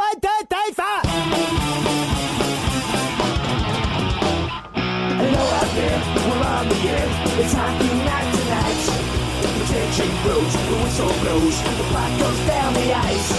One, 0.00 0.18
two, 0.18 0.28
three, 0.48 0.72
four! 0.72 1.00
Hello 5.20 5.44
out 5.60 5.70
there, 5.76 6.00
we're 6.24 6.40
on 6.40 6.68
the 6.70 6.78
air. 6.88 7.08
It's 7.36 7.52
hockey 7.52 7.92
night 8.08 8.28
tonight. 8.32 8.80
The 9.42 9.64
tension 9.68 10.10
grows, 10.22 10.52
the 10.56 10.76
whistle 10.80 11.12
blows, 11.20 11.56
the 11.76 11.84
puck 11.92 12.12
goes 12.18 12.40
down 12.48 12.72
the 12.72 12.94
ice. 12.94 13.30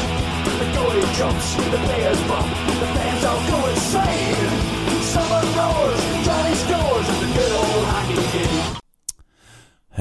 The 0.59 0.67
goalie 0.77 1.09
jumps, 1.17 1.55
the 1.55 1.79
players 1.81 2.21
bump, 2.29 2.49
the 2.79 2.87
fans 2.93 3.23
all 3.25 3.41
go 3.49 3.57
insane. 3.67 4.60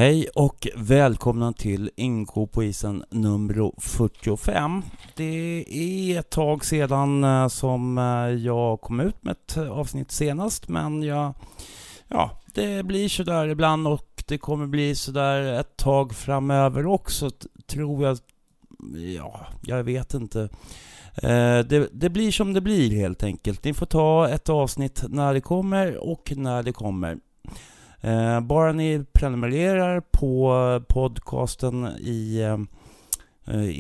Hej 0.01 0.27
och 0.35 0.69
välkomna 0.77 1.53
till 1.53 1.91
Inko 1.97 2.47
på 2.47 2.65
isen 2.65 3.05
nummer 3.11 3.81
45. 3.81 4.83
Det 5.17 5.65
är 5.69 6.21
ett 6.21 6.31
tag 6.31 6.65
sedan 6.65 7.25
eh, 7.25 7.49
som 7.49 7.99
eh, 7.99 8.45
jag 8.45 8.81
kom 8.81 9.01
ut 9.01 9.25
med 9.25 9.33
ett 9.33 9.57
eh, 9.57 9.71
avsnitt 9.71 10.11
senast 10.11 10.69
men 10.69 11.03
jag, 11.03 11.35
ja, 12.09 12.41
det 12.55 12.87
blir 12.87 13.09
sådär 13.09 13.49
ibland 13.49 13.89
och 13.89 14.25
det 14.27 14.39
kommer 14.39 14.67
bli 14.67 14.95
sådär 14.95 15.61
ett 15.61 15.77
tag 15.77 16.15
framöver 16.15 16.87
också 16.87 17.31
tror 17.67 18.05
jag. 18.07 18.19
Ja, 19.17 19.47
jag 19.63 19.85
vet 19.85 20.15
inte. 20.15 20.49
Det, 21.69 21.89
det 21.93 22.11
blir 22.11 22.33
som 22.33 22.53
det 22.53 22.61
blir 22.61 22.91
helt 22.91 23.23
enkelt. 23.23 23.65
Ni 23.65 23.75
får 23.75 23.87
ta 23.87 24.29
ett 24.29 24.49
avsnitt 24.49 25.05
när 25.09 25.35
det 25.35 25.41
kommer 25.41 25.97
och 25.97 26.33
när 26.37 26.63
det 26.63 26.73
kommer. 26.73 27.19
Eh, 28.01 28.41
bara 28.41 28.73
ni 28.73 29.05
prenumererar 29.13 30.01
på 30.01 30.53
podcasten 30.89 31.87
i 31.99 32.41
eh, 32.41 32.59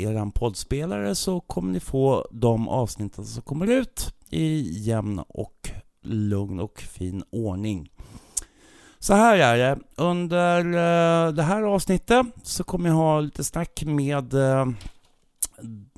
er 0.02 0.30
poddspelare 0.30 1.14
så 1.14 1.40
kommer 1.40 1.72
ni 1.72 1.80
få 1.80 2.26
de 2.30 2.68
avsnitten 2.68 3.24
som 3.24 3.42
kommer 3.42 3.70
ut 3.70 4.14
i 4.30 4.78
jämn 4.80 5.18
och 5.28 5.70
lugn 6.02 6.60
och 6.60 6.80
fin 6.80 7.22
ordning. 7.30 7.90
Så 8.98 9.14
här 9.14 9.36
är 9.36 9.56
det. 9.58 9.78
Under 9.96 10.58
eh, 10.64 11.32
det 11.32 11.42
här 11.42 11.62
avsnittet 11.62 12.26
så 12.42 12.64
kommer 12.64 12.88
jag 12.88 12.96
ha 12.96 13.20
lite 13.20 13.44
snack 13.44 13.82
med 13.86 14.34
eh, 14.34 14.66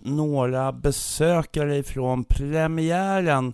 några 0.03 0.73
besökare 0.73 1.83
från 1.83 2.25
premiären 2.25 3.53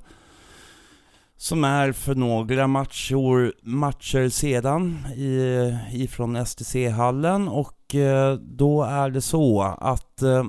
som 1.41 1.64
är 1.64 1.92
för 1.92 2.14
några 2.14 2.67
matcher, 2.67 3.53
matcher 3.62 4.28
sedan 4.28 5.06
i, 5.17 5.78
ifrån 5.92 6.36
STC-hallen 6.47 7.48
och 7.48 7.94
eh, 7.94 8.34
då 8.34 8.83
är 8.83 9.11
det 9.11 9.20
så 9.20 9.62
att 9.62 10.22
eh, 10.22 10.44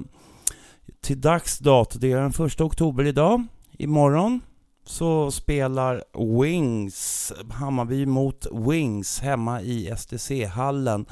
till 1.02 1.22
dags 1.22 1.60
dato, 1.60 2.00
det 2.00 2.12
är 2.12 2.18
den 2.18 2.48
1 2.48 2.62
oktober 2.62 3.04
idag, 3.04 3.46
imorgon 3.78 4.42
så 4.86 5.32
spelar 5.32 6.04
Wings, 6.42 7.34
Hammarby 7.52 8.06
mot 8.06 8.48
Wings 8.52 9.20
hemma 9.20 9.62
i 9.62 9.92
STC-hallen. 9.98 11.06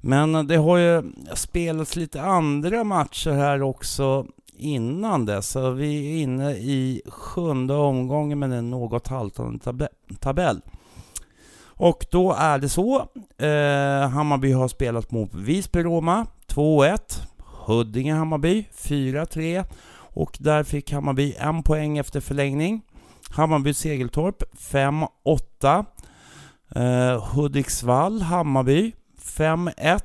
Men 0.00 0.46
det 0.46 0.56
har 0.56 0.76
ju 0.76 1.12
spelats 1.34 1.96
lite 1.96 2.22
andra 2.22 2.84
matcher 2.84 3.30
här 3.30 3.62
också 3.62 4.26
innan 4.60 5.26
dess. 5.26 5.48
Så 5.48 5.70
vi 5.70 6.18
är 6.18 6.22
inne 6.22 6.50
i 6.52 7.02
sjunde 7.06 7.74
omgången 7.74 8.38
med 8.38 8.52
en 8.52 8.70
något 8.70 9.08
haltande 9.08 9.58
tab 9.58 9.86
tabell. 10.20 10.60
Och 11.80 12.06
då 12.10 12.32
är 12.32 12.58
det 12.58 12.68
så. 12.68 12.96
Eh, 13.38 14.08
Hammarby 14.08 14.52
har 14.52 14.68
spelat 14.68 15.10
mot 15.10 15.34
Visby-Roma 15.34 16.26
2-1. 16.46 16.98
Huddinge-Hammarby 17.66 18.64
4-3. 18.72 19.64
Och 20.14 20.36
där 20.40 20.64
fick 20.64 20.92
Hammarby 20.92 21.34
en 21.38 21.62
poäng 21.62 21.98
efter 21.98 22.20
förlängning. 22.20 22.82
Hammarby-Segeltorp 23.30 24.42
5-8. 24.58 25.84
Eh, 26.74 27.34
Hudiksvall-Hammarby 27.34 28.92
5-1. 29.22 30.00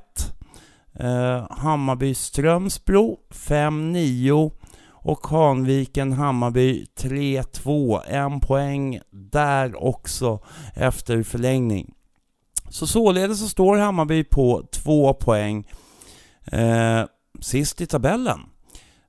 Eh, 1.00 1.46
Hammarby 1.50 2.14
Strömsbro 2.14 3.18
5-9 3.30 4.50
och 4.90 5.26
Hanviken 5.26 6.12
Hammarby 6.12 6.86
3-2. 6.96 8.00
En 8.08 8.40
poäng 8.40 9.00
där 9.10 9.84
också 9.84 10.40
efter 10.74 11.22
förlängning. 11.22 11.94
Så 12.70 12.86
således 12.86 13.40
så 13.40 13.48
står 13.48 13.76
Hammarby 13.76 14.24
på 14.24 14.68
två 14.72 15.14
poäng 15.14 15.68
eh, 16.44 17.04
sist 17.40 17.80
i 17.80 17.86
tabellen. 17.86 18.40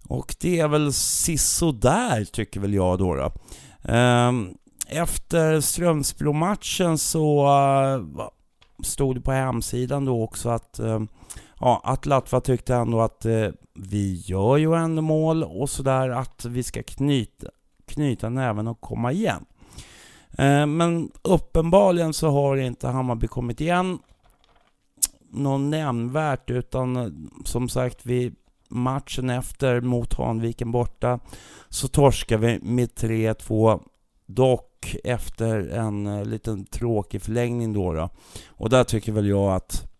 Och 0.09 0.35
det 0.39 0.59
är 0.59 0.67
väl 0.67 0.93
sisådär 0.93 2.25
tycker 2.25 2.59
väl 2.59 2.73
jag 2.73 2.99
då. 2.99 3.15
då. 3.15 3.31
Eh, 3.93 4.31
efter 4.87 5.61
Strömsbro-matchen 5.61 6.97
så 6.97 7.47
eh, 7.47 8.27
stod 8.83 9.15
det 9.15 9.21
på 9.21 9.31
hemsidan 9.31 10.05
då 10.05 10.23
också 10.23 10.49
att 10.49 10.79
eh, 10.79 10.99
ja, 11.59 11.81
att 11.83 12.05
Latva 12.05 12.41
tyckte 12.41 12.75
ändå 12.75 13.01
att 13.01 13.25
eh, 13.25 13.47
vi 13.73 14.23
gör 14.25 14.57
ju 14.57 14.73
ändå 14.73 15.01
mål 15.01 15.43
och 15.43 15.69
sådär 15.69 16.09
att 16.09 16.45
vi 16.45 16.63
ska 16.63 16.83
knyta, 16.83 17.47
knyta 17.85 18.29
näven 18.29 18.67
och 18.67 18.81
komma 18.81 19.11
igen. 19.11 19.45
Eh, 20.37 20.65
men 20.65 21.11
uppenbarligen 21.21 22.13
så 22.13 22.29
har 22.29 22.57
inte 22.57 22.87
Hammarby 22.87 23.27
kommit 23.27 23.61
igen 23.61 23.99
något 25.29 25.61
nämnvärt 25.61 26.49
utan 26.49 26.95
eh, 26.95 27.09
som 27.45 27.69
sagt 27.69 28.05
vi 28.05 28.31
matchen 28.69 29.29
efter 29.29 29.81
mot 29.81 30.13
Hanviken 30.13 30.71
borta 30.71 31.19
så 31.69 31.87
torskar 31.87 32.37
vi 32.37 32.59
med 32.61 32.89
3-2 32.89 33.81
dock 34.25 34.95
efter 35.03 35.69
en 35.69 36.07
eh, 36.07 36.25
liten 36.25 36.65
tråkig 36.65 37.21
förlängning 37.21 37.73
då, 37.73 37.93
då. 37.93 38.09
Och 38.47 38.69
där 38.69 38.83
tycker 38.83 39.11
väl 39.11 39.27
jag 39.27 39.55
att 39.55 39.96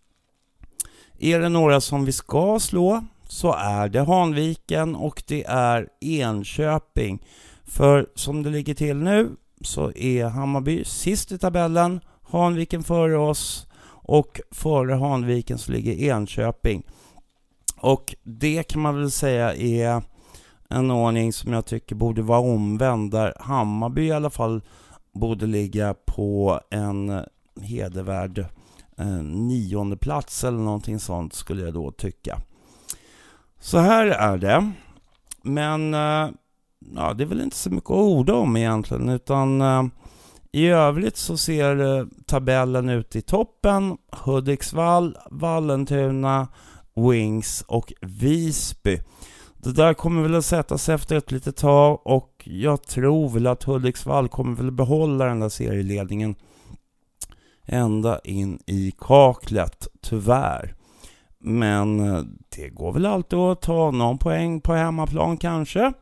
är 1.20 1.40
det 1.40 1.50
några 1.50 1.82
som 1.82 2.06
vi 2.06 2.12
ska 2.12 2.60
slå 2.60 3.04
så 3.28 3.54
är 3.54 3.90
det 3.90 4.02
Hanviken 4.02 4.96
och 4.96 5.24
det 5.28 5.44
är 5.48 5.88
Enköping. 6.02 7.26
För 7.66 8.08
som 8.16 8.44
det 8.44 8.50
ligger 8.50 8.74
till 8.74 8.98
nu 8.98 9.30
så 9.62 9.92
är 9.92 10.26
Hammarby 10.26 10.84
sist 10.86 11.32
i 11.32 11.38
tabellen, 11.38 12.02
Hanviken 12.24 12.84
före 12.84 13.18
oss 13.18 13.68
och 13.90 14.42
före 14.52 14.94
Hanviken 14.94 15.58
så 15.58 15.72
ligger 15.72 15.94
Enköping. 15.94 16.84
Och 17.78 18.16
det 18.24 18.64
kan 18.64 18.82
man 18.82 18.96
väl 18.96 19.12
säga 19.12 19.56
är 19.56 20.02
en 20.70 20.92
ordning 20.92 21.34
som 21.34 21.54
jag 21.54 21.66
tycker 21.66 21.96
borde 21.96 22.22
vara 22.22 22.40
omvänd 22.40 23.12
där 23.12 23.34
Hammarby 23.40 24.06
i 24.06 24.12
alla 24.12 24.30
fall 24.30 24.62
borde 25.14 25.46
ligga 25.46 25.94
på 25.94 26.62
en 26.70 27.24
hedervärd 27.62 28.46
eh, 28.98 29.24
nionde 29.24 29.98
plats 29.98 30.44
eller 30.44 30.60
någonting 30.60 31.00
sånt 31.00 31.34
skulle 31.34 31.64
jag 31.64 31.74
då 31.74 31.92
tycka. 31.92 32.42
Så 33.60 33.78
här 33.78 34.08
är 34.08 34.38
det. 34.38 34.72
Men 35.42 35.94
eh, 35.94 36.30
ja, 36.96 37.14
det 37.14 37.24
är 37.24 37.28
väl 37.28 37.42
inte 37.42 37.58
så 37.58 37.70
mycket 37.70 37.92
att 37.92 37.98
orda 37.98 38.34
om 38.34 38.58
egentligen 38.58 39.10
utan 39.10 39.62
eh, 39.62 39.84
i 40.52 40.68
övrigt 40.68 41.18
så 41.18 41.38
ser 41.38 42.00
eh, 42.00 42.06
tabellen 42.26 42.90
ut 42.90 43.16
i 43.16 43.22
toppen. 43.22 43.98
Hudiksvall, 44.12 45.18
Vallentuna, 45.32 46.48
Wings 46.96 47.64
och 47.68 47.94
Visby. 48.02 49.00
Det 49.58 49.72
där 49.72 49.94
kommer 49.94 50.22
väl 50.22 50.36
att 50.36 50.46
sätta 50.46 50.78
sig 50.78 50.96
efter 50.96 51.16
ett 51.16 51.32
litet 51.32 51.56
tag 51.56 52.00
och 52.04 52.44
jag 52.46 52.84
tror 52.84 53.30
väl 53.30 53.48
att 53.48 53.64
Hudiksvall 53.64 54.30
kommer 54.30 54.56
väl 54.56 54.72
behålla 54.72 55.26
den 55.26 55.40
där 55.40 55.50
serieledningen 55.50 56.36
ända 57.68 58.20
in 58.24 58.60
i 58.66 58.94
kaklet, 58.98 59.88
tyvärr. 60.02 60.76
Men 61.40 62.00
eh, 62.00 62.24
det 62.56 62.70
går 62.70 62.94
väl 62.94 63.06
alltid 63.06 63.40
att 63.40 63.62
ta 63.62 63.92
någon 63.92 64.18
poäng 64.18 64.62
på 64.62 64.74
hemmaplan 64.74 65.38
kanske. 65.38 65.94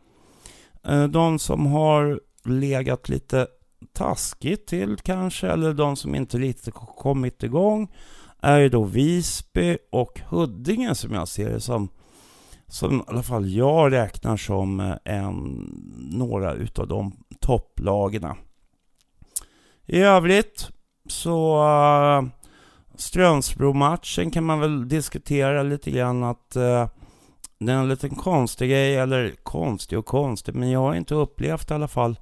Eh, 0.84 1.04
de 1.04 1.40
som 1.40 1.66
har 1.66 2.20
legat 2.46 3.10
lite 3.10 3.48
taskigt 3.94 4.68
till 4.68 4.98
kanske, 4.98 5.48
eller 5.48 5.74
de 5.74 5.96
som 5.96 6.16
inte 6.16 6.38
riktigt 6.38 6.74
kommit 6.74 7.44
igång, 7.44 7.92
är 8.42 8.60
ju 8.60 8.70
då 8.70 8.84
Visby 8.84 9.78
och 9.92 10.20
Huddinge 10.30 10.96
som 10.96 11.14
jag 11.14 11.28
ser 11.28 11.50
det 11.50 11.60
som, 11.60 11.90
som 12.68 13.00
i 13.00 13.04
alla 13.08 13.24
fall 13.24 13.50
jag 13.50 13.92
räknar 13.92 14.38
som 14.38 14.80
eh, 14.80 14.96
en, 15.06 15.70
några 16.12 16.54
utav 16.54 16.88
de 16.88 17.12
topplagarna. 17.40 18.38
I 19.86 20.00
övrigt 20.00 20.70
så 21.08 21.64
uh, 21.64 22.28
Strömsbro-matchen 22.96 24.32
kan 24.32 24.44
man 24.44 24.60
väl 24.60 24.90
diskutera 24.90 25.64
lite 25.64 25.92
grann 25.92 26.24
att 26.24 26.54
uh, 26.56 26.88
det 27.60 27.72
är 27.72 27.78
en 27.78 27.90
liten 27.90 28.16
konstig 28.16 28.70
grej, 28.70 28.96
eller 28.96 29.34
konstig 29.44 30.00
och 30.00 30.06
konstig, 30.06 30.56
men 30.56 30.72
jag 30.72 30.80
har 30.80 30.96
inte 30.96 31.16
upplevt 31.16 31.72
i 31.72 31.74
alla 31.74 31.88
fall. 31.88 32.20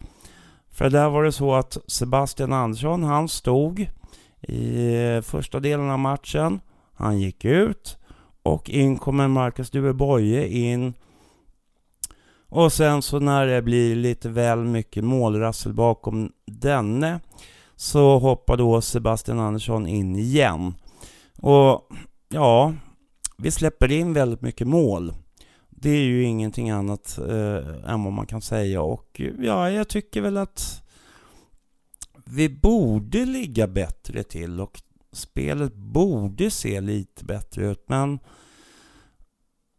För 0.72 0.90
där 0.90 1.10
var 1.10 1.24
det 1.24 1.32
så 1.32 1.54
att 1.54 1.78
Sebastian 1.88 2.54
Andersson, 2.54 3.04
han 3.04 3.30
stod 3.30 3.88
i 4.42 5.22
första 5.24 5.60
delen 5.60 5.90
av 5.90 6.00
matchen. 6.00 6.60
Han 6.94 7.20
gick 7.20 7.46
ut 7.46 7.98
och 8.44 8.70
in 8.70 8.98
kommer 8.98 9.28
Marcus 9.28 9.72
Dueboye 9.72 10.48
in 10.48 10.94
Och 12.50 12.74
sen 12.74 13.02
så 13.02 13.20
när 13.20 13.48
det 13.48 13.62
blir 13.62 13.96
lite 13.96 14.30
väl 14.30 14.60
mycket 14.60 15.04
målrassel 15.04 15.74
bakom 15.74 16.32
denne 16.46 17.20
så 17.76 18.20
hoppar 18.20 18.58
då 18.58 18.82
Sebastian 18.82 19.40
Andersson 19.40 19.88
in 19.88 20.16
igen. 20.16 20.74
Och 21.38 21.88
ja, 22.30 22.74
vi 23.38 23.52
släpper 23.52 23.92
in 23.92 24.14
väldigt 24.14 24.42
mycket 24.42 24.68
mål. 24.68 25.14
Det 25.70 25.90
är 25.90 26.04
ju 26.04 26.24
ingenting 26.24 26.70
annat 26.70 27.18
eh, 27.18 27.92
än 27.92 28.04
vad 28.04 28.14
man 28.14 28.28
kan 28.28 28.42
säga 28.42 28.82
och 28.82 29.22
ja, 29.40 29.70
jag 29.70 29.88
tycker 29.88 30.22
väl 30.22 30.38
att 30.38 30.84
vi 32.26 32.50
borde 32.50 33.26
ligga 33.26 33.68
bättre 33.68 34.24
till 34.24 34.62
och 34.62 34.82
spelet 35.12 35.76
borde 35.76 36.52
se 36.52 36.82
lite 36.82 37.26
bättre 37.26 37.72
ut 37.72 37.84
men 37.88 38.20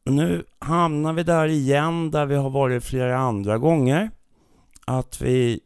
nu 0.05 0.44
hamnar 0.58 1.12
vi 1.12 1.23
där 1.23 1.46
igen 1.46 2.11
där 2.11 2.26
vi 2.26 2.35
har 2.35 2.50
varit 2.50 2.85
flera 2.85 3.19
andra 3.19 3.58
gånger. 3.58 4.11
Att 4.87 5.20
vi 5.20 5.61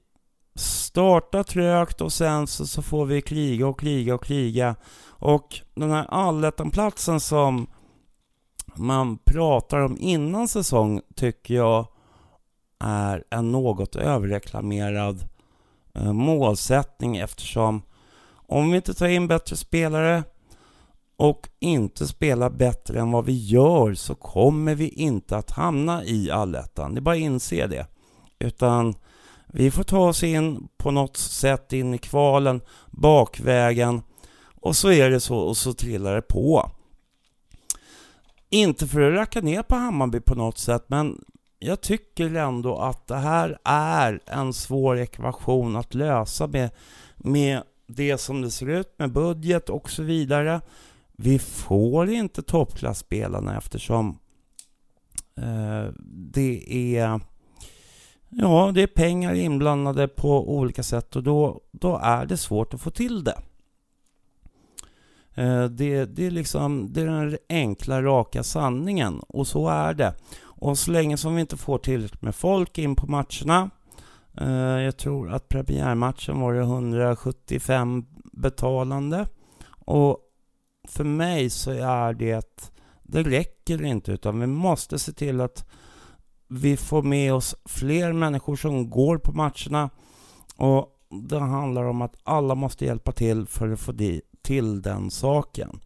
Starta 0.59 1.45
trögt 1.45 2.01
och 2.01 2.13
sen 2.13 2.47
så, 2.47 2.67
så 2.67 2.83
får 2.83 3.07
vi 3.07 3.23
kriga 3.23 3.67
och 3.67 3.81
kriga 3.81 4.15
och 4.15 4.25
kriga. 4.25 4.77
Och 5.09 5.61
den 5.75 5.91
här 5.91 6.07
allettanplatsen 6.09 7.21
som 7.21 7.67
man 8.75 9.19
pratar 9.19 9.79
om 9.79 9.97
innan 10.01 10.49
säsong 10.49 11.01
tycker 11.15 11.55
jag 11.55 11.87
är 12.79 13.25
en 13.31 13.53
något 13.53 13.97
överreklamerad 13.97 15.29
eh, 15.95 16.13
målsättning 16.13 17.17
eftersom 17.17 17.83
om 18.47 18.71
vi 18.71 18.77
inte 18.77 18.95
tar 18.95 19.07
in 19.07 19.29
bättre 19.29 19.57
spelare 19.57 20.25
och 21.17 21.49
inte 21.59 22.07
spelar 22.07 22.51
bättre 22.51 23.01
än 23.01 23.11
vad 23.11 23.25
vi 23.25 23.47
gör 23.47 23.95
så 23.95 24.15
kommer 24.15 24.75
vi 24.75 24.89
inte 24.89 25.37
att 25.37 25.51
hamna 25.51 26.05
i 26.05 26.31
allettan. 26.31 26.95
Det 26.95 26.99
är 26.99 27.03
bara 27.03 27.15
att 27.15 27.21
inse 27.21 27.67
det. 27.67 27.87
Utan 28.39 28.95
vi 29.53 29.71
får 29.71 29.83
ta 29.83 30.09
oss 30.09 30.23
in 30.23 30.69
på 30.77 30.91
något 30.91 31.17
sätt 31.17 31.73
in 31.73 31.95
i 31.95 31.99
kvalen, 31.99 32.61
bakvägen 32.91 34.03
och 34.61 34.77
så 34.77 34.91
är 34.93 35.11
det 35.11 35.21
så 35.21 35.37
och 35.37 35.57
så 35.57 35.73
trillar 35.73 36.15
det 36.15 36.23
på. 36.23 36.71
Inte 38.51 38.87
för 38.87 39.01
att 39.01 39.19
racka 39.19 39.41
ner 39.41 39.63
på 39.63 39.75
Hammarby 39.75 40.21
på 40.21 40.35
något 40.35 40.59
sätt 40.59 40.85
men 40.87 41.25
jag 41.59 41.81
tycker 41.81 42.35
ändå 42.35 42.79
att 42.79 43.07
det 43.07 43.17
här 43.17 43.59
är 43.65 44.21
en 44.27 44.53
svår 44.53 44.99
ekvation 44.99 45.77
att 45.77 45.95
lösa 45.95 46.47
med, 46.47 46.71
med 47.17 47.63
det 47.87 48.19
som 48.19 48.43
det 48.43 48.51
ser 48.51 48.69
ut 48.69 48.99
med 48.99 49.13
budget 49.13 49.71
och 49.71 49.91
så 49.91 50.03
vidare. 50.03 50.61
Vi 51.17 51.39
får 51.39 52.11
inte 52.11 52.43
toppklasspelarna 52.43 53.59
eftersom 53.59 54.19
eh, 55.37 55.93
det 56.33 56.75
är 56.97 57.21
Ja, 58.29 58.71
det 58.75 58.83
är 58.83 58.87
pengar 58.87 59.35
inblandade 59.35 60.09
på 60.09 60.57
olika 60.57 60.83
sätt 60.83 61.17
och 61.17 61.23
då, 61.23 61.61
då 61.71 62.01
är 62.03 62.27
det 62.27 62.37
svårt 62.37 62.75
att 62.75 62.81
få 62.81 62.91
till 62.91 63.25
det. 63.25 63.39
Eh, 65.35 65.65
det, 65.65 66.05
det, 66.05 66.27
är 66.27 66.31
liksom, 66.31 66.93
det 66.93 67.01
är 67.01 67.07
den 67.07 67.39
enkla, 67.49 68.03
raka 68.03 68.43
sanningen 68.43 69.21
och 69.29 69.47
så 69.47 69.69
är 69.69 69.95
det. 69.95 70.15
Och 70.41 70.79
så 70.79 70.91
länge 70.91 71.17
som 71.17 71.35
vi 71.35 71.41
inte 71.41 71.57
får 71.57 71.79
tillräckligt 71.79 72.23
med 72.23 72.35
folk 72.35 72.79
in 72.79 72.97
på 72.97 73.07
matcherna 73.07 73.71
eh, 74.41 74.83
jag 74.83 74.97
tror 74.97 75.33
att 75.33 75.49
premiärmatchen 75.49 76.41
var 76.41 76.55
det 76.55 76.61
175 76.61 78.05
betalande. 78.33 79.27
Och 79.85 80.19
för 80.89 81.05
mig 81.05 81.51
så 81.51 81.71
är 81.71 82.13
det, 82.13 82.71
det 83.03 83.23
räcker 83.23 83.85
inte 83.85 84.13
utan 84.13 84.41
vi 84.41 84.47
måste 84.47 84.99
se 84.99 85.13
till 85.13 85.41
att 85.41 85.69
vi 86.49 86.77
får 86.77 87.03
med 87.03 87.35
oss 87.35 87.55
fler 87.65 88.13
människor 88.13 88.57
som 88.57 88.91
går 88.91 89.19
på 89.19 89.33
matcherna 89.33 89.91
och 90.57 90.95
det 91.11 91.39
handlar 91.39 91.85
om 91.85 92.03
att 92.03 92.17
alla 92.25 92.55
måste 92.55 92.85
hjälpa 92.85 93.13
till 93.13 93.47
för 93.47 93.69
att 93.69 93.81
få 93.81 93.93
till 94.43 94.83
den 94.83 95.11
saken. 95.11 95.81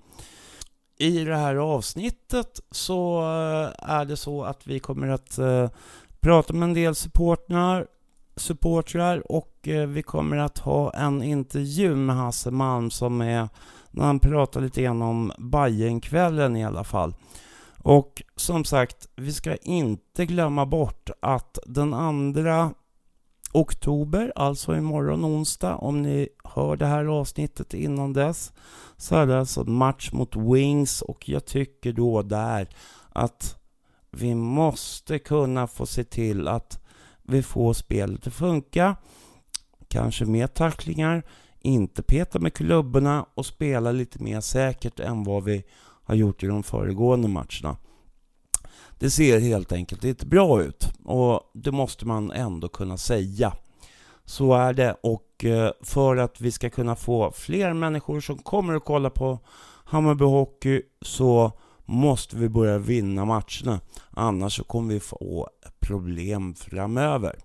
I 0.98 1.24
det 1.24 1.36
här 1.36 1.54
avsnittet 1.54 2.60
så 2.70 3.20
eh, 3.20 3.90
är 3.90 4.04
det 4.04 4.16
så 4.16 4.44
att 4.44 4.66
vi 4.66 4.80
kommer 4.80 5.08
att 5.08 5.38
eh, 5.38 5.70
prata 6.20 6.52
med 6.52 6.62
en 6.62 6.74
del 6.74 6.94
supportrar, 6.94 7.86
supportrar 8.36 9.32
och 9.32 9.68
eh, 9.68 9.86
vi 9.86 10.02
kommer 10.02 10.36
att 10.36 10.58
ha 10.58 10.92
en 10.92 11.22
intervju 11.22 11.96
med 11.96 12.16
Hasse 12.16 12.50
Malm 12.50 12.90
som 12.90 13.20
är 13.20 13.48
när 13.90 14.04
han 14.04 14.18
pratar 14.18 14.60
lite 14.60 14.82
grann 14.82 15.02
om 15.02 15.32
Bajenkvällen 15.38 16.56
i 16.56 16.64
alla 16.64 16.84
fall. 16.84 17.14
Och 17.82 18.22
som 18.36 18.64
sagt, 18.64 19.08
vi 19.16 19.32
ska 19.32 19.56
inte 19.56 20.26
glömma 20.26 20.66
bort 20.66 21.10
att 21.20 21.58
den 21.66 21.94
andra 21.94 22.74
oktober, 23.52 24.32
alltså 24.36 24.76
imorgon 24.76 25.24
onsdag, 25.24 25.76
om 25.76 26.02
ni 26.02 26.28
hör 26.44 26.76
det 26.76 26.86
här 26.86 27.04
avsnittet 27.04 27.74
innan 27.74 28.12
dess, 28.12 28.52
så 28.96 29.16
är 29.16 29.26
det 29.26 29.38
alltså 29.38 29.64
match 29.64 30.12
mot 30.12 30.36
Wings 30.36 31.02
och 31.02 31.28
jag 31.28 31.44
tycker 31.44 31.92
då 31.92 32.22
där 32.22 32.68
att 33.12 33.56
vi 34.10 34.34
måste 34.34 35.18
kunna 35.18 35.66
få 35.66 35.86
se 35.86 36.04
till 36.04 36.48
att 36.48 36.78
vi 37.22 37.42
får 37.42 37.72
spelet 37.72 38.26
att 38.26 38.34
funka. 38.34 38.96
Kanske 39.88 40.24
mer 40.24 40.46
tacklingar, 40.46 41.22
inte 41.60 42.02
peta 42.02 42.38
med 42.38 42.54
klubborna 42.54 43.26
och 43.34 43.46
spela 43.46 43.92
lite 43.92 44.22
mer 44.22 44.40
säkert 44.40 45.00
än 45.00 45.24
vad 45.24 45.44
vi 45.44 45.64
har 46.04 46.14
gjort 46.14 46.42
i 46.42 46.46
de 46.46 46.62
föregående 46.62 47.28
matcherna. 47.28 47.76
Det 48.98 49.10
ser 49.10 49.40
helt 49.40 49.72
enkelt 49.72 50.04
inte 50.04 50.26
bra 50.26 50.62
ut 50.62 50.92
och 51.04 51.50
det 51.54 51.72
måste 51.72 52.06
man 52.06 52.30
ändå 52.30 52.68
kunna 52.68 52.96
säga. 52.96 53.52
Så 54.24 54.54
är 54.54 54.72
det 54.72 54.96
och 55.02 55.44
eh, 55.44 55.70
för 55.82 56.16
att 56.16 56.40
vi 56.40 56.52
ska 56.52 56.70
kunna 56.70 56.96
få 56.96 57.30
fler 57.30 57.72
människor 57.72 58.20
som 58.20 58.38
kommer 58.38 58.74
och 58.74 58.84
kollar 58.84 59.10
på 59.10 59.38
Hammarby 59.84 60.24
Hockey 60.24 60.82
så 61.00 61.52
måste 61.84 62.36
vi 62.36 62.48
börja 62.48 62.78
vinna 62.78 63.24
matcherna. 63.24 63.80
Annars 64.10 64.56
så 64.56 64.64
kommer 64.64 64.94
vi 64.94 65.00
få 65.00 65.48
problem 65.80 66.54
framöver. 66.54 67.38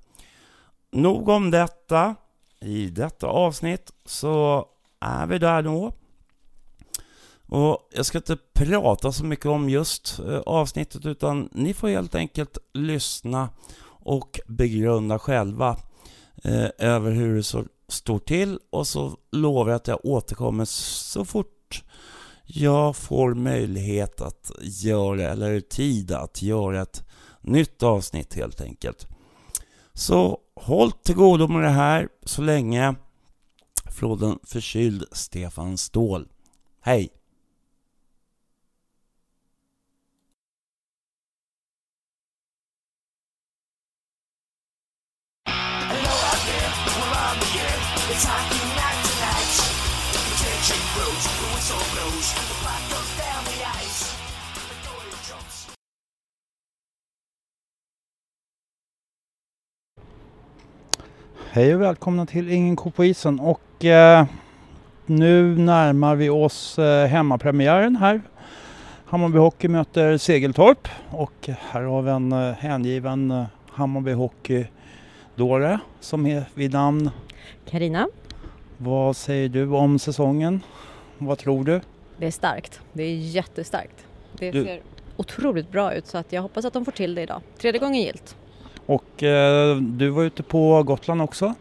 Nog 0.91 1.29
om 1.29 1.51
detta. 1.51 2.15
I 2.59 2.89
detta 2.89 3.27
avsnitt 3.27 3.91
så 4.05 4.65
är 4.99 5.27
vi 5.27 5.37
där 5.39 5.61
då. 5.61 5.91
Och 7.47 7.89
jag 7.91 8.05
ska 8.05 8.17
inte 8.17 8.37
prata 8.53 9.11
så 9.11 9.25
mycket 9.25 9.45
om 9.45 9.69
just 9.69 10.19
eh, 10.19 10.39
avsnittet 10.39 11.05
utan 11.05 11.49
ni 11.51 11.73
får 11.73 11.87
helt 11.87 12.15
enkelt 12.15 12.57
lyssna 12.73 13.49
och 13.89 14.39
begrunda 14.47 15.19
själva 15.19 15.77
eh, 16.43 16.67
över 16.77 17.11
hur 17.11 17.35
det 17.35 17.43
så 17.43 17.63
står 17.87 18.19
till 18.19 18.59
och 18.69 18.87
så 18.87 19.17
lovar 19.31 19.71
jag 19.71 19.75
att 19.75 19.87
jag 19.87 20.05
återkommer 20.05 20.65
så 20.65 21.25
fort 21.25 21.83
jag 22.45 22.95
får 22.95 23.33
möjlighet 23.33 24.21
att 24.21 24.51
göra, 24.61 25.21
eller 25.21 25.59
tid 25.59 26.11
att 26.11 26.41
göra 26.41 26.81
ett 26.81 27.03
nytt 27.41 27.83
avsnitt 27.83 28.33
helt 28.33 28.61
enkelt. 28.61 29.07
Så 29.93 30.39
håll 30.55 30.91
till 30.91 31.15
godo 31.15 31.47
med 31.47 31.63
det 31.63 31.69
här 31.69 32.09
så 32.23 32.41
länge. 32.41 32.95
Från 33.91 34.19
den 34.19 34.39
förkyld 34.43 35.05
Stefan 35.11 35.77
Ståhl. 35.77 36.27
Hej! 36.81 37.16
Hej 61.57 61.75
och 61.75 61.81
välkomna 61.81 62.25
till 62.25 62.49
Ingen 62.51 62.75
ko 62.75 62.91
på 62.91 63.05
isen 63.05 63.39
och 63.39 63.85
eh, 63.85 64.25
nu 65.05 65.57
närmar 65.57 66.15
vi 66.15 66.29
oss 66.29 66.79
eh, 66.79 67.07
hemmapremiären 67.07 67.95
här. 67.95 68.21
Hammarby 69.05 69.37
Hockey 69.37 69.67
möter 69.67 70.17
Segeltorp 70.17 70.87
och 71.09 71.49
här 71.59 71.81
har 71.81 72.01
vi 72.01 72.11
en 72.11 72.31
eh, 72.31 72.53
hängiven 72.53 73.31
eh, 73.31 73.43
Hammarby 73.69 74.11
Hockey-dåre 74.11 75.79
som 75.99 76.25
är 76.25 76.43
vid 76.53 76.73
namn 76.73 77.09
Karina. 77.65 78.07
Vad 78.77 79.15
säger 79.15 79.49
du 79.49 79.69
om 79.69 79.99
säsongen? 79.99 80.61
Vad 81.17 81.37
tror 81.37 81.63
du? 81.63 81.81
Det 82.17 82.27
är 82.27 82.31
starkt. 82.31 82.81
Det 82.93 83.03
är 83.03 83.15
jättestarkt. 83.15 84.05
Det 84.39 84.51
Du- 84.51 84.63
ser 84.63 84.81
otroligt 85.15 85.71
bra 85.71 85.93
ut 85.93 86.07
så 86.07 86.17
att 86.17 86.33
jag 86.33 86.41
hoppas 86.41 86.65
att 86.65 86.73
de 86.73 86.85
får 86.85 86.91
till 86.91 87.15
det 87.15 87.21
idag. 87.21 87.41
Tredje 87.57 87.79
gången 87.79 88.01
gilt. 88.01 88.35
Och 88.87 89.23
eh, 89.23 89.75
du 89.75 90.09
var 90.09 90.23
ute 90.23 90.43
på 90.43 90.83
Gotland 90.83 91.21
också. 91.21 91.53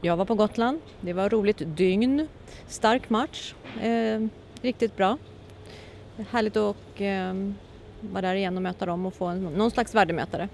Jag 0.00 0.16
var 0.16 0.24
på 0.24 0.34
Gotland. 0.34 0.80
Det 1.00 1.12
var 1.12 1.28
roligt 1.28 1.62
dygn. 1.66 2.28
Stark 2.68 3.10
match. 3.10 3.54
Eh, 3.82 4.26
riktigt 4.62 4.96
bra. 4.96 5.18
Härligt 6.30 6.56
att 6.56 6.76
eh, 6.96 7.34
vara 8.00 8.22
där 8.22 8.34
igen 8.34 8.56
och 8.56 8.62
möta 8.62 8.86
dem 8.86 9.06
och 9.06 9.14
få 9.14 9.26
en, 9.26 9.44
någon 9.44 9.70
slags 9.70 9.94
värdemätare. 9.94 10.48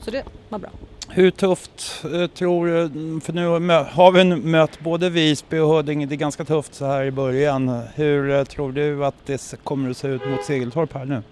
Så 0.00 0.10
det 0.10 0.24
var 0.48 0.58
bra. 0.58 0.70
Hur 1.08 1.30
tufft 1.30 2.04
eh, 2.04 2.26
tror 2.26 2.66
du, 2.66 3.20
för 3.20 3.32
nu 3.32 3.46
har 3.92 4.12
vi 4.12 4.24
mött 4.24 4.80
både 4.80 5.10
Visby 5.10 5.58
och 5.58 5.68
Huddinge, 5.68 6.06
det 6.06 6.14
är 6.14 6.16
ganska 6.16 6.44
tufft 6.44 6.74
så 6.74 6.84
här 6.84 7.04
i 7.04 7.10
början. 7.10 7.82
Hur 7.94 8.30
eh, 8.30 8.44
tror 8.44 8.72
du 8.72 9.04
att 9.04 9.26
det 9.26 9.54
kommer 9.64 9.90
att 9.90 9.96
se 9.96 10.08
ut 10.08 10.28
mot 10.28 10.44
Segeltorp 10.44 10.92
här 10.92 11.04
nu? 11.04 11.22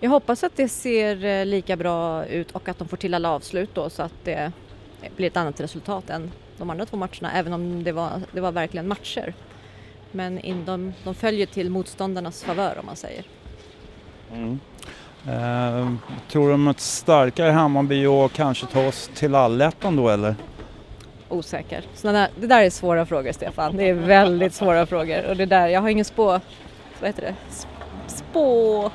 Jag 0.00 0.10
hoppas 0.10 0.44
att 0.44 0.56
det 0.56 0.68
ser 0.68 1.24
eh, 1.24 1.46
lika 1.46 1.76
bra 1.76 2.26
ut 2.26 2.50
och 2.50 2.68
att 2.68 2.78
de 2.78 2.88
får 2.88 2.96
till 2.96 3.14
alla 3.14 3.30
avslut 3.30 3.70
då 3.74 3.90
så 3.90 4.02
att 4.02 4.24
det 4.24 4.52
blir 5.16 5.26
ett 5.26 5.36
annat 5.36 5.60
resultat 5.60 6.10
än 6.10 6.30
de 6.58 6.70
andra 6.70 6.86
två 6.86 6.96
matcherna, 6.96 7.32
även 7.34 7.52
om 7.52 7.84
det 7.84 7.92
var, 7.92 8.10
det 8.32 8.40
var 8.40 8.52
verkligen 8.52 8.88
matcher. 8.88 9.34
Men 10.12 10.38
in, 10.38 10.64
de, 10.64 10.92
de 11.04 11.14
följer 11.14 11.46
till 11.46 11.70
motståndarnas 11.70 12.44
favör 12.44 12.78
om 12.80 12.86
man 12.86 12.96
säger. 12.96 13.24
Mm. 14.32 14.60
Eh, 15.26 15.92
tror 16.28 16.50
de 16.50 16.68
ett 16.68 16.80
starkare 16.80 17.50
Hammarby 17.50 18.06
och 18.06 18.32
kanske 18.32 18.66
ta 18.66 18.86
oss 18.86 19.10
till 19.14 19.34
allettan 19.34 19.96
då 19.96 20.08
eller? 20.08 20.34
Osäker. 21.28 21.84
Såna 21.94 22.28
det 22.40 22.46
där 22.46 22.62
är 22.62 22.70
svåra 22.70 23.06
frågor 23.06 23.32
Stefan. 23.32 23.76
Det 23.76 23.88
är 23.88 23.94
väldigt 23.94 24.54
svåra 24.54 24.86
frågor 24.86 25.26
och 25.26 25.36
det 25.36 25.46
där, 25.46 25.68
jag 25.68 25.80
har 25.80 25.88
ingen 25.88 26.04
spå, 26.04 26.40
vad 27.00 27.08
heter 27.08 27.22
det, 27.22 27.34
spå, 28.06 28.90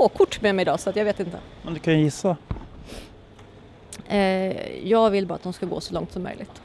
spåkort 0.00 0.40
med 0.40 0.54
mig 0.54 0.62
idag 0.62 0.80
så 0.80 0.92
jag 0.94 1.04
vet 1.04 1.20
inte. 1.20 1.38
Men 1.62 1.74
du 1.74 1.80
kan 1.80 2.00
gissa? 2.00 2.36
Eh, 4.08 4.86
jag 4.88 5.10
vill 5.10 5.26
bara 5.26 5.34
att 5.34 5.42
de 5.42 5.52
ska 5.52 5.66
gå 5.66 5.80
så 5.80 5.94
långt 5.94 6.12
som 6.12 6.22
möjligt. 6.22 6.62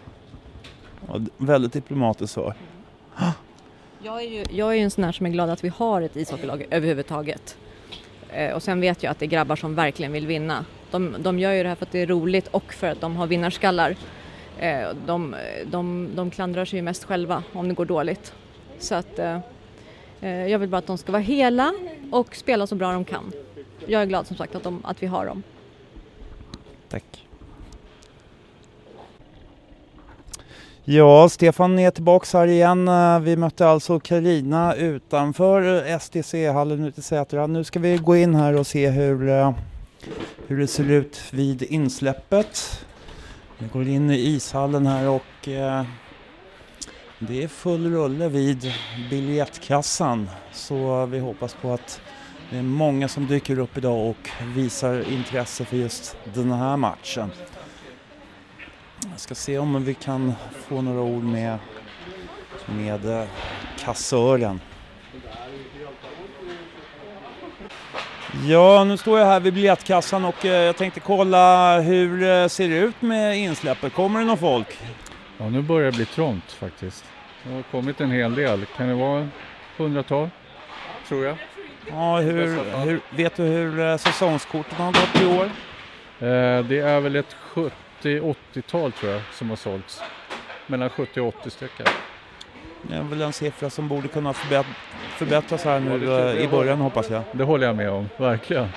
Ja, 1.07 1.19
väldigt 1.37 1.73
diplomatiskt 1.73 2.33
svar. 2.33 2.55
Jag 4.03 4.23
är, 4.23 4.27
ju, 4.27 4.43
jag 4.51 4.69
är 4.69 4.73
ju 4.73 4.83
en 4.83 4.91
sån 4.91 5.03
här 5.03 5.11
som 5.11 5.25
är 5.25 5.29
glad 5.29 5.49
att 5.49 5.63
vi 5.63 5.67
har 5.69 6.01
ett 6.01 6.15
ishockeylag 6.15 6.65
överhuvudtaget. 6.71 7.57
Eh, 8.29 8.53
och 8.53 8.63
sen 8.63 8.81
vet 8.81 9.03
jag 9.03 9.11
att 9.11 9.19
det 9.19 9.25
är 9.25 9.29
grabbar 9.29 9.55
som 9.55 9.75
verkligen 9.75 10.11
vill 10.11 10.27
vinna. 10.27 10.65
De, 10.91 11.15
de 11.19 11.39
gör 11.39 11.53
ju 11.53 11.63
det 11.63 11.69
här 11.69 11.75
för 11.75 11.85
att 11.85 11.91
det 11.91 12.01
är 12.01 12.07
roligt 12.07 12.47
och 12.47 12.73
för 12.73 12.87
att 12.87 13.01
de 13.01 13.15
har 13.15 13.27
vinnarskallar. 13.27 13.95
Eh, 14.59 14.87
de, 15.05 15.35
de, 15.65 16.09
de 16.15 16.31
klandrar 16.31 16.65
sig 16.65 16.79
ju 16.79 16.83
mest 16.83 17.03
själva 17.03 17.43
om 17.53 17.67
det 17.67 17.73
går 17.73 17.85
dåligt. 17.85 18.33
Så 18.79 18.95
att 18.95 19.19
eh, 19.19 19.39
eh, 20.21 20.47
jag 20.47 20.59
vill 20.59 20.69
bara 20.69 20.77
att 20.77 20.87
de 20.87 20.97
ska 20.97 21.11
vara 21.11 21.21
hela 21.21 21.73
och 22.11 22.35
spela 22.35 22.67
så 22.67 22.75
bra 22.75 22.91
de 22.91 23.05
kan. 23.05 23.31
Jag 23.87 24.01
är 24.01 24.05
glad 24.05 24.27
som 24.27 24.37
sagt 24.37 24.55
att, 24.55 24.63
de, 24.63 24.85
att 24.85 25.03
vi 25.03 25.07
har 25.07 25.25
dem. 25.25 25.43
Tack. 26.89 27.25
Ja, 30.87 31.29
Stefan 31.29 31.79
är 31.79 31.91
tillbaks 31.91 32.33
här 32.33 32.47
igen. 32.47 32.87
Eh, 32.87 33.19
vi 33.19 33.35
mötte 33.35 33.67
alltså 33.67 33.99
Karina 33.99 34.75
utanför 34.75 35.83
STC-hallen 35.99 36.85
ute 36.85 36.99
i 36.99 37.03
Sätra. 37.03 37.47
Nu 37.47 37.63
ska 37.63 37.79
vi 37.79 37.97
gå 37.97 38.15
in 38.15 38.35
här 38.35 38.59
och 38.59 38.67
se 38.67 38.89
hur, 38.89 39.29
eh, 39.29 39.53
hur 40.47 40.59
det 40.59 40.67
ser 40.67 40.91
ut 40.91 41.21
vid 41.31 41.61
insläppet. 41.61 42.85
Vi 43.57 43.67
går 43.67 43.87
in 43.87 44.11
i 44.11 44.15
ishallen 44.15 44.85
här 44.85 45.09
och 45.09 45.47
eh, 45.47 45.83
det 47.27 47.43
är 47.43 47.47
full 47.47 47.91
rulle 47.91 48.29
vid 48.29 48.73
biljettkassan. 49.09 50.29
Så 50.51 51.05
vi 51.05 51.19
hoppas 51.19 51.53
på 51.53 51.73
att 51.73 52.01
det 52.49 52.57
är 52.57 52.63
många 52.63 53.07
som 53.07 53.27
dyker 53.27 53.59
upp 53.59 53.77
idag 53.77 54.09
och 54.09 54.29
visar 54.55 55.11
intresse 55.11 55.65
för 55.65 55.77
just 55.77 56.17
den 56.33 56.51
här 56.51 56.77
matchen. 56.77 57.31
Jag 59.11 59.19
ska 59.19 59.35
se 59.35 59.57
om 59.57 59.83
vi 59.83 59.93
kan 59.93 60.33
få 60.67 60.81
några 60.81 61.01
ord 61.01 61.23
med, 61.23 61.57
med 62.65 63.05
eh, 63.05 63.27
kassören. 63.79 64.59
Ja, 68.43 68.83
nu 68.83 68.97
står 68.97 69.19
jag 69.19 69.25
här 69.25 69.39
vid 69.39 69.53
biljettkassan 69.53 70.25
och 70.25 70.45
eh, 70.45 70.51
jag 70.51 70.77
tänkte 70.77 70.99
kolla 70.99 71.79
hur 71.79 72.23
eh, 72.23 72.47
ser 72.47 72.69
det 72.69 72.77
ut 72.77 73.01
med 73.01 73.37
insläppet. 73.37 73.93
Kommer 73.93 74.19
det 74.19 74.25
någon 74.25 74.37
folk? 74.37 74.77
Ja, 75.37 75.49
nu 75.49 75.61
börjar 75.61 75.91
det 75.91 75.97
bli 75.97 76.05
trångt 76.05 76.51
faktiskt. 76.51 77.05
Det 77.47 77.53
har 77.55 77.61
kommit 77.61 78.01
en 78.01 78.11
hel 78.11 78.35
del. 78.35 78.65
Kan 78.65 78.87
det 78.87 78.93
vara 78.93 79.27
hundratal, 79.77 80.29
tror 81.07 81.25
jag. 81.25 81.37
Ja, 81.89 82.19
hur, 82.19 82.47
hur, 82.85 82.99
vet 83.09 83.35
du 83.35 83.43
hur 83.43 83.97
säsongskorten 83.97 84.77
har 84.77 84.91
gått 84.91 85.21
i 85.21 85.25
år? 85.25 85.45
Eh, 86.29 86.65
det 86.65 86.79
är 86.79 86.99
väl 86.99 87.15
ett 87.15 87.33
70 87.33 87.75
70-80-tal 88.05 88.91
tror 88.91 89.11
jag 89.11 89.21
som 89.33 89.49
har 89.49 89.57
sålts. 89.57 90.01
Mellan 90.67 90.89
70 90.89 91.21
och 91.21 91.27
80 91.27 91.49
stycken. 91.49 91.85
Det 92.81 92.95
är 92.95 93.03
väl 93.03 93.21
en 93.21 93.33
siffra 93.33 93.69
som 93.69 93.87
borde 93.87 94.07
kunna 94.07 94.33
förbätt 94.33 94.65
förbättras 95.09 95.63
här 95.63 95.79
nu 95.79 96.05
ja, 96.05 96.33
i 96.33 96.47
början 96.47 96.79
hoppas 96.79 97.09
jag. 97.09 97.23
Det 97.31 97.43
håller 97.43 97.67
jag 97.67 97.75
med 97.75 97.89
om, 97.89 98.09
verkligen. 98.17 98.67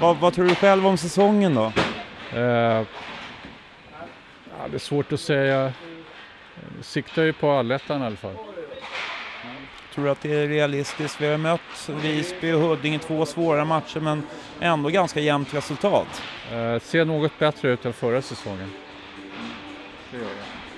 Vad, 0.00 0.16
vad 0.16 0.34
tror 0.34 0.44
du 0.44 0.54
själv 0.54 0.86
om 0.86 0.96
säsongen 0.96 1.54
då? 1.54 1.64
Eh, 2.38 2.82
det 4.70 4.74
är 4.74 4.78
svårt 4.78 5.12
att 5.12 5.20
säga. 5.20 5.72
Siktar 6.80 7.22
ju 7.22 7.32
på 7.32 7.50
allettan 7.50 8.02
i 8.02 8.06
alla 8.06 8.16
fall. 8.16 8.34
Tror 9.94 10.04
du 10.04 10.10
att 10.10 10.20
det 10.22 10.34
är 10.34 10.48
realistiskt? 10.48 11.20
Vi 11.20 11.26
har 11.26 11.38
mött 11.38 11.90
Visby 12.02 12.52
och 12.52 12.60
Huddinge, 12.60 12.98
två 12.98 13.26
svåra 13.26 13.64
matcher 13.64 14.00
men 14.00 14.22
ändå 14.60 14.88
ganska 14.88 15.20
jämnt 15.20 15.54
resultat. 15.54 16.22
Eh, 16.52 16.80
ser 16.80 17.04
något 17.04 17.38
bättre 17.38 17.68
ut 17.70 17.84
än 17.84 17.92
förra 17.92 18.22
säsongen. 18.22 18.70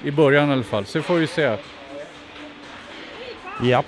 I 0.02 0.10
början 0.10 0.48
i 0.48 0.52
alla 0.52 0.62
fall, 0.62 0.86
så 0.86 1.02
får 1.02 1.14
vi 1.14 1.26
se. 1.26 1.56
Japp. 3.62 3.86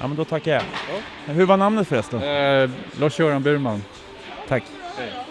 Ja 0.00 0.06
men 0.06 0.16
då 0.16 0.24
tackar 0.24 0.52
jag. 0.52 0.62
Ja. 1.26 1.32
Hur 1.32 1.46
var 1.46 1.56
namnet 1.56 1.88
förresten? 1.88 2.22
Eh, 2.22 2.70
Lars-Göran 3.00 3.42
Burman. 3.42 3.82
Tack. 4.48 4.62
Hej. 4.96 5.27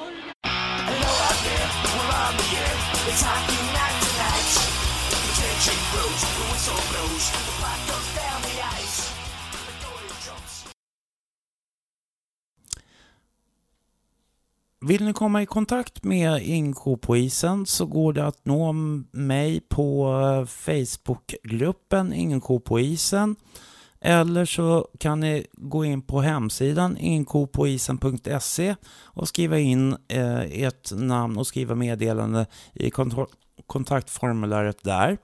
Vill 14.88 15.06
ni 15.06 15.14
komma 15.14 15.42
i 15.42 15.46
kontakt 15.46 16.04
med 16.04 16.44
Inko 16.44 16.98
på 16.98 17.18
isen 17.18 17.66
så 17.66 17.86
går 17.86 18.14
det 18.14 18.28
att 18.28 18.46
nå 18.46 18.74
mig 19.12 19.60
på 19.60 20.12
eh, 20.22 20.46
Facebookgruppen 20.46 22.14
Inko 22.14 22.60
på 22.60 22.80
isen 22.80 23.36
eller 24.02 24.46
så 24.46 24.88
kan 25.00 25.20
ni 25.20 25.46
gå 25.52 25.86
in 25.86 26.02
på 26.02 26.22
hemsidan 26.22 26.98
inkopoisen.se 26.98 28.76
och 29.04 29.28
skriva 29.28 29.60
in 29.60 29.98
eh, 30.08 30.64
ert 30.64 30.92
namn 30.92 31.38
och 31.38 31.48
skriva 31.48 31.76
meddelande 31.76 32.46
i 32.74 32.92
kontaktformuläret 33.68 34.84
där. 34.84 35.18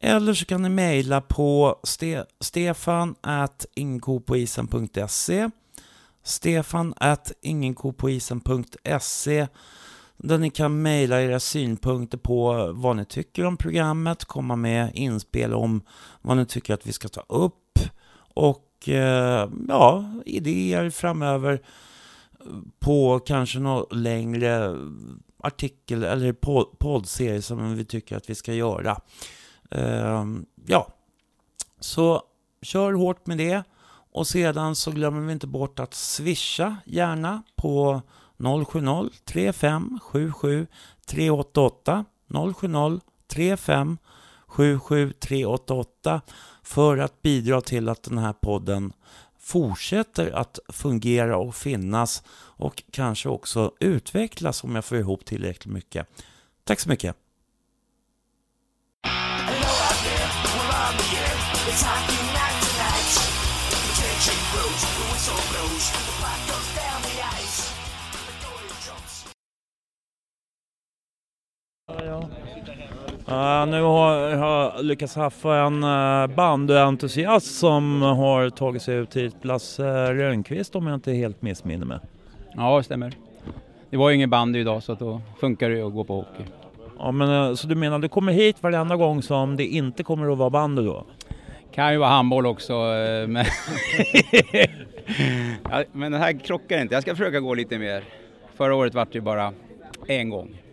Eller 0.00 0.34
så 0.34 0.44
kan 0.44 0.62
ni 0.62 0.68
mejla 0.68 1.20
på 1.20 1.78
ste 1.82 2.24
stefan 2.40 3.14
inkopoisen.se 3.74 5.50
stefan 6.24 6.94
at 6.96 7.32
ingenkopoisen.se 7.40 9.46
där 10.16 10.38
ni 10.38 10.50
kan 10.50 10.82
mejla 10.82 11.22
era 11.22 11.40
synpunkter 11.40 12.18
på 12.18 12.70
vad 12.74 12.96
ni 12.96 13.04
tycker 13.04 13.44
om 13.44 13.56
programmet, 13.56 14.24
komma 14.24 14.56
med 14.56 14.90
inspel 14.94 15.54
om 15.54 15.82
vad 16.22 16.36
ni 16.36 16.46
tycker 16.46 16.74
att 16.74 16.86
vi 16.86 16.92
ska 16.92 17.08
ta 17.08 17.24
upp 17.28 17.78
och 18.34 18.88
eh, 18.88 19.50
ja, 19.68 20.04
idéer 20.26 20.90
framöver 20.90 21.62
på 22.78 23.18
kanske 23.18 23.58
någon 23.58 24.02
längre 24.02 24.78
artikel 25.38 26.04
eller 26.04 26.32
poddserie 26.78 27.42
som 27.42 27.76
vi 27.76 27.84
tycker 27.84 28.16
att 28.16 28.30
vi 28.30 28.34
ska 28.34 28.54
göra. 28.54 29.00
Eh, 29.70 30.24
ja, 30.66 30.88
så 31.80 32.22
kör 32.62 32.92
hårt 32.92 33.26
med 33.26 33.38
det. 33.38 33.62
Och 34.14 34.26
sedan 34.26 34.74
så 34.76 34.90
glömmer 34.90 35.20
vi 35.20 35.32
inte 35.32 35.46
bort 35.46 35.80
att 35.80 35.94
swisha 35.94 36.76
gärna 36.84 37.42
på 37.56 38.02
070 38.66 39.10
35 39.24 39.98
77 40.02 40.66
388 41.06 42.04
070 42.54 43.00
35 43.28 43.98
77 44.46 45.12
388 45.12 46.20
för 46.62 46.98
att 46.98 47.22
bidra 47.22 47.60
till 47.60 47.88
att 47.88 48.02
den 48.02 48.18
här 48.18 48.32
podden 48.32 48.92
fortsätter 49.38 50.30
att 50.30 50.58
fungera 50.68 51.36
och 51.36 51.54
finnas 51.54 52.22
och 52.56 52.82
kanske 52.90 53.28
också 53.28 53.72
utvecklas 53.80 54.64
om 54.64 54.74
jag 54.74 54.84
får 54.84 54.98
ihop 54.98 55.24
tillräckligt 55.24 55.74
mycket. 55.74 56.08
Tack 56.64 56.80
så 56.80 56.88
mycket! 56.88 57.23
Uh, 73.28 73.66
nu 73.66 73.82
har 73.82 74.16
jag 74.16 74.84
lyckats 74.84 75.16
haffa 75.16 75.56
en 75.56 75.84
uh, 75.84 76.26
bandyentusiast 76.26 77.58
som 77.58 78.02
har 78.02 78.50
tagit 78.50 78.82
sig 78.82 78.96
ut 78.96 79.16
hit, 79.16 79.34
Lasse 79.42 80.14
Rönnqvist 80.14 80.76
om 80.76 80.86
jag 80.86 80.94
inte 80.94 81.12
helt 81.12 81.42
missminner 81.42 81.86
mig. 81.86 81.98
Ja, 82.56 82.76
det 82.76 82.84
stämmer. 82.84 83.12
det 83.90 83.96
var 83.96 84.10
ju 84.10 84.16
ingen 84.16 84.30
bandy 84.30 84.60
idag 84.60 84.82
så 84.82 84.94
då 84.94 85.20
funkar 85.40 85.70
det 85.70 85.76
ju 85.76 85.86
att 85.86 85.92
gå 85.92 86.04
på 86.04 86.14
hockey. 86.14 86.42
Ja, 86.98 87.12
men 87.12 87.30
eh, 87.30 87.54
så 87.54 87.66
du 87.66 87.74
menar 87.74 87.98
du 87.98 88.08
kommer 88.08 88.32
hit 88.32 88.62
varenda 88.62 88.96
gång 88.96 89.22
som 89.22 89.56
det 89.56 89.66
inte 89.66 90.02
kommer 90.02 90.32
att 90.32 90.38
vara 90.38 90.50
bandy 90.50 90.82
då? 90.82 91.04
Kan 91.74 91.92
ju 91.92 91.98
vara 91.98 92.10
handboll 92.10 92.46
också 92.46 92.72
eh, 92.72 93.28
men, 93.28 93.44
ja, 95.70 95.84
men 95.92 96.12
den 96.12 96.20
här 96.20 96.44
krockar 96.44 96.78
inte. 96.78 96.94
Jag 96.94 97.02
ska 97.02 97.16
försöka 97.16 97.40
gå 97.40 97.54
lite 97.54 97.78
mer. 97.78 98.04
Förra 98.54 98.74
året 98.74 98.94
var 98.94 99.04
det 99.04 99.14
ju 99.14 99.20
bara 99.20 99.52
en 100.06 100.30
gång. 100.30 100.63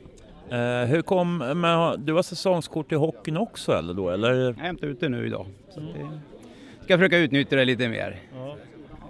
Eh, 0.51 0.85
hur 0.85 1.01
kom, 1.01 1.37
men, 1.37 2.05
du 2.05 2.13
har 2.13 2.23
säsongskort 2.23 2.91
i 2.91 2.95
hockeyn 2.95 3.37
också 3.37 3.73
eller 3.73 3.93
då? 3.93 4.09
Eller? 4.09 4.33
Jag 4.33 4.53
hämtar 4.53 4.87
ut 4.87 4.99
det 4.99 5.09
nu 5.09 5.27
idag. 5.27 5.45
Så 5.69 5.79
det, 5.79 6.09
ska 6.83 6.97
försöka 6.97 7.17
utnyttja 7.17 7.55
det 7.55 7.65
lite 7.65 7.87
mer. 7.89 8.19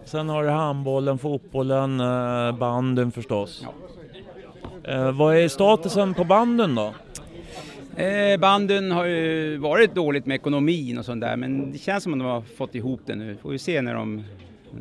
Sen 0.06 0.30
har 0.30 0.44
du 0.44 0.50
handbollen, 0.50 1.18
fotbollen, 1.18 2.00
eh, 2.00 2.58
banden 2.58 3.12
förstås. 3.12 3.66
Eh, 4.84 5.12
vad 5.12 5.38
är 5.38 5.48
statusen 5.48 6.14
på 6.14 6.24
banden 6.24 6.76
då? 6.76 6.94
Eh, 8.02 8.40
banden 8.40 8.92
har 8.92 9.06
ju 9.06 9.58
varit 9.58 9.96
dåligt 9.96 10.26
med 10.26 10.36
ekonomin 10.36 10.98
och 10.98 11.06
sånt 11.06 11.22
där 11.22 11.38
men 11.38 11.72
det 11.72 11.78
känns 11.78 12.04
som 12.04 12.14
att 12.14 12.20
de 12.20 12.26
har 12.26 12.42
fått 12.42 12.76
ihop 12.76 13.02
det 13.06 13.16
nu. 13.16 13.38
Får 13.42 13.50
vi 13.50 13.60
se 13.60 13.82
när, 13.82 13.94
de, 13.94 14.20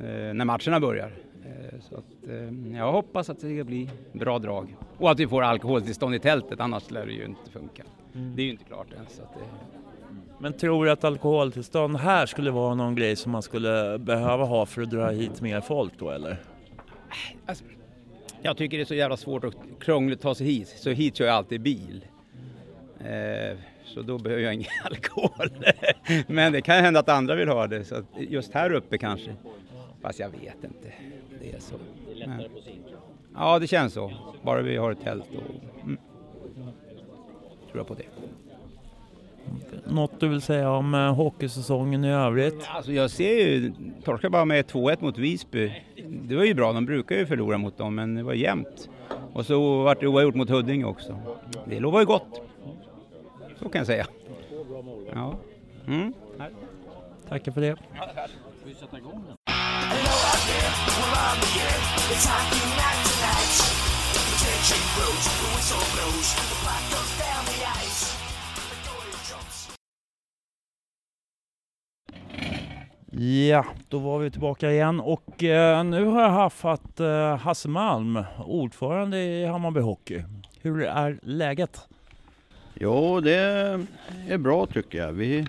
eh, 0.04 0.34
när 0.34 0.44
matcherna 0.44 0.80
börjar. 0.80 1.10
Så 1.80 1.96
att, 1.96 2.28
eh, 2.28 2.76
jag 2.78 2.92
hoppas 2.92 3.30
att 3.30 3.40
det 3.40 3.54
ska 3.56 3.64
bli 3.64 3.88
bra 4.12 4.38
drag. 4.38 4.76
Och 4.98 5.10
att 5.10 5.20
vi 5.20 5.26
får 5.26 5.42
alkoholtillstånd 5.42 6.14
i 6.14 6.18
tältet, 6.18 6.60
annars 6.60 6.90
lär 6.90 7.06
det 7.06 7.12
ju 7.12 7.24
inte 7.24 7.50
funka. 7.50 7.82
Det 8.12 8.42
är 8.42 8.44
ju 8.44 8.50
inte 8.50 8.64
klart 8.64 8.92
än. 8.92 9.06
Så 9.08 9.22
att 9.22 9.34
det, 9.34 9.40
Men 10.38 10.52
tror 10.52 10.84
du 10.84 10.90
att 10.90 11.04
alkoholtillstånd 11.04 11.96
här 11.96 12.26
skulle 12.26 12.50
vara 12.50 12.74
någon 12.74 12.94
grej 12.94 13.16
som 13.16 13.32
man 13.32 13.42
skulle 13.42 13.98
behöva 13.98 14.44
ha 14.44 14.66
för 14.66 14.82
att 14.82 14.90
dra 14.90 15.10
hit 15.10 15.40
mer 15.40 15.60
folk 15.60 15.92
då 15.98 16.10
eller? 16.10 16.36
alltså, 17.46 17.64
jag 18.42 18.56
tycker 18.56 18.76
det 18.76 18.82
är 18.82 18.86
så 18.86 18.94
jävla 18.94 19.16
svårt 19.16 19.44
och 19.44 19.54
krångligt 19.80 20.18
att 20.18 20.22
ta 20.22 20.34
sig 20.34 20.46
hit, 20.46 20.68
så 20.68 20.90
hit 20.90 21.16
kör 21.16 21.24
jag 21.24 21.34
alltid 21.34 21.60
bil. 21.60 22.04
Eh, 23.00 23.58
så 23.84 24.02
då 24.02 24.18
behöver 24.18 24.42
jag 24.42 24.54
ingen 24.54 24.70
alkohol. 24.84 25.50
Men 26.26 26.52
det 26.52 26.62
kan 26.62 26.84
hända 26.84 27.00
att 27.00 27.08
andra 27.08 27.34
vill 27.34 27.48
ha 27.48 27.66
det, 27.66 27.84
så 27.84 28.02
just 28.18 28.54
här 28.54 28.72
uppe 28.72 28.98
kanske. 28.98 29.30
Fast 30.02 30.18
jag 30.18 30.28
vet 30.28 30.64
inte. 30.64 30.92
Det 31.40 31.52
är 31.52 31.60
så. 31.60 31.74
Men, 32.26 32.42
ja, 33.34 33.58
det 33.58 33.66
känns 33.66 33.92
så. 33.92 34.12
Bara 34.42 34.62
vi 34.62 34.76
har 34.76 34.92
ett 34.92 35.00
tält 35.00 35.24
och... 35.36 35.82
Mm. 35.84 35.98
Tror 37.70 37.78
jag 37.78 37.86
på 37.86 37.94
det. 37.94 38.06
Något 39.84 40.20
du 40.20 40.28
vill 40.28 40.40
säga 40.40 40.70
om 40.70 40.94
eh, 40.94 41.14
hockeysäsongen 41.14 42.04
i 42.04 42.12
övrigt? 42.12 42.68
Alltså 42.68 42.92
jag 42.92 43.10
ser 43.10 43.34
ju, 43.34 43.72
torskade 44.04 44.30
bara 44.30 44.44
med 44.44 44.64
2-1 44.64 44.96
mot 45.00 45.18
Visby. 45.18 45.72
Det 46.22 46.36
var 46.36 46.44
ju 46.44 46.54
bra, 46.54 46.72
de 46.72 46.86
brukar 46.86 47.16
ju 47.16 47.26
förlora 47.26 47.58
mot 47.58 47.78
dem, 47.78 47.94
men 47.94 48.14
det 48.14 48.22
var 48.22 48.32
jämnt. 48.32 48.88
Och 49.32 49.46
så 49.46 49.82
vart 49.82 50.00
det 50.00 50.06
oavgjort 50.06 50.34
mot 50.34 50.50
Huddinge 50.50 50.84
också. 50.84 51.18
Det 51.64 51.80
lovar 51.80 52.00
ju 52.00 52.06
gott. 52.06 52.42
Så 53.58 53.68
kan 53.68 53.78
jag 53.78 53.86
säga. 53.86 54.06
Ja. 55.14 55.38
Mm. 55.86 56.12
Tackar 57.28 57.52
för 57.52 57.60
det. 57.60 57.76
It's 61.10 62.26
hockey 62.26 62.62
night 62.80 63.02
tonight. 63.10 63.56
The 64.14 64.22
the 65.40 65.48
whistle 65.54 65.84
blows, 65.94 66.28
the 66.50 66.58
goes 66.92 67.12
down 67.18 67.44
the 67.50 67.58
ice. 67.84 68.16
Ja, 73.46 73.64
då 73.88 73.98
var 73.98 74.18
vi 74.18 74.30
tillbaka 74.30 74.70
igen 74.72 75.00
och 75.00 75.44
eh, 75.44 75.84
nu 75.84 76.04
har 76.04 76.22
jag 76.22 76.30
haft 76.30 77.00
eh, 77.00 77.36
Hasse 77.36 77.68
Malm, 77.68 78.24
ordförande 78.46 79.18
i 79.18 79.46
Hammarby 79.46 79.80
Hockey. 79.80 80.22
Hur 80.62 80.82
är 80.82 81.18
läget? 81.22 81.88
Jo, 82.74 83.20
det 83.20 83.34
är 84.28 84.38
bra 84.38 84.66
tycker 84.66 84.98
jag. 84.98 85.12
Vi, 85.12 85.46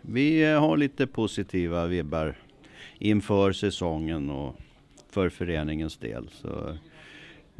vi 0.00 0.44
har 0.44 0.76
lite 0.76 1.06
positiva 1.06 1.86
vibbar 1.86 2.34
inför 2.98 3.52
säsongen 3.52 4.30
och 4.30 4.56
för 5.14 5.28
föreningens 5.28 5.96
del. 5.96 6.28
Så 6.32 6.76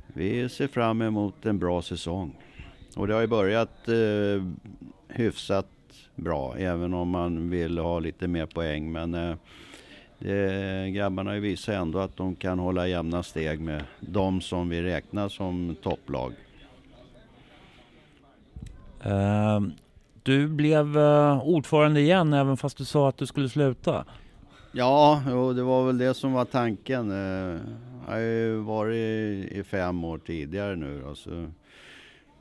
vi 0.06 0.48
ser 0.48 0.68
fram 0.68 1.02
emot 1.02 1.46
en 1.46 1.58
bra 1.58 1.82
säsong. 1.82 2.36
Och 2.96 3.06
det 3.06 3.14
har 3.14 3.20
ju 3.20 3.26
börjat 3.26 3.88
eh, 3.88 4.44
hyfsat 5.08 5.66
bra, 6.14 6.56
även 6.58 6.94
om 6.94 7.08
man 7.08 7.50
vill 7.50 7.78
ha 7.78 7.98
lite 7.98 8.28
mer 8.28 8.46
poäng. 8.46 8.92
Men 8.92 9.14
eh, 9.14 9.36
det, 10.18 10.90
grabbarna 10.90 11.30
har 11.30 11.34
ju 11.34 11.40
visat 11.40 11.74
ändå 11.74 11.98
att 11.98 12.16
de 12.16 12.36
kan 12.36 12.58
hålla 12.58 12.88
jämna 12.88 13.22
steg 13.22 13.60
med 13.60 13.84
de 14.00 14.40
som 14.40 14.68
vi 14.68 14.82
räknar 14.82 15.28
som 15.28 15.76
topplag. 15.82 16.32
Eh, 19.04 19.60
du 20.22 20.48
blev 20.48 20.98
eh, 20.98 21.48
ordförande 21.48 22.00
igen 22.00 22.32
även 22.32 22.56
fast 22.56 22.78
du 22.78 22.84
sa 22.84 23.08
att 23.08 23.16
du 23.16 23.26
skulle 23.26 23.48
sluta. 23.48 24.04
Ja, 24.76 25.22
och 25.34 25.54
det 25.54 25.62
var 25.62 25.87
väl 25.87 25.98
det 25.98 26.14
som 26.14 26.32
var 26.32 26.44
tanken. 26.44 27.10
Eh, 27.10 27.60
jag 28.06 28.12
har 28.12 28.18
ju 28.18 28.56
varit 28.56 28.96
i, 29.52 29.64
fem 29.66 30.04
år 30.04 30.18
tidigare 30.18 30.76
nu 30.76 31.00
då, 31.00 31.14
så, 31.14 31.46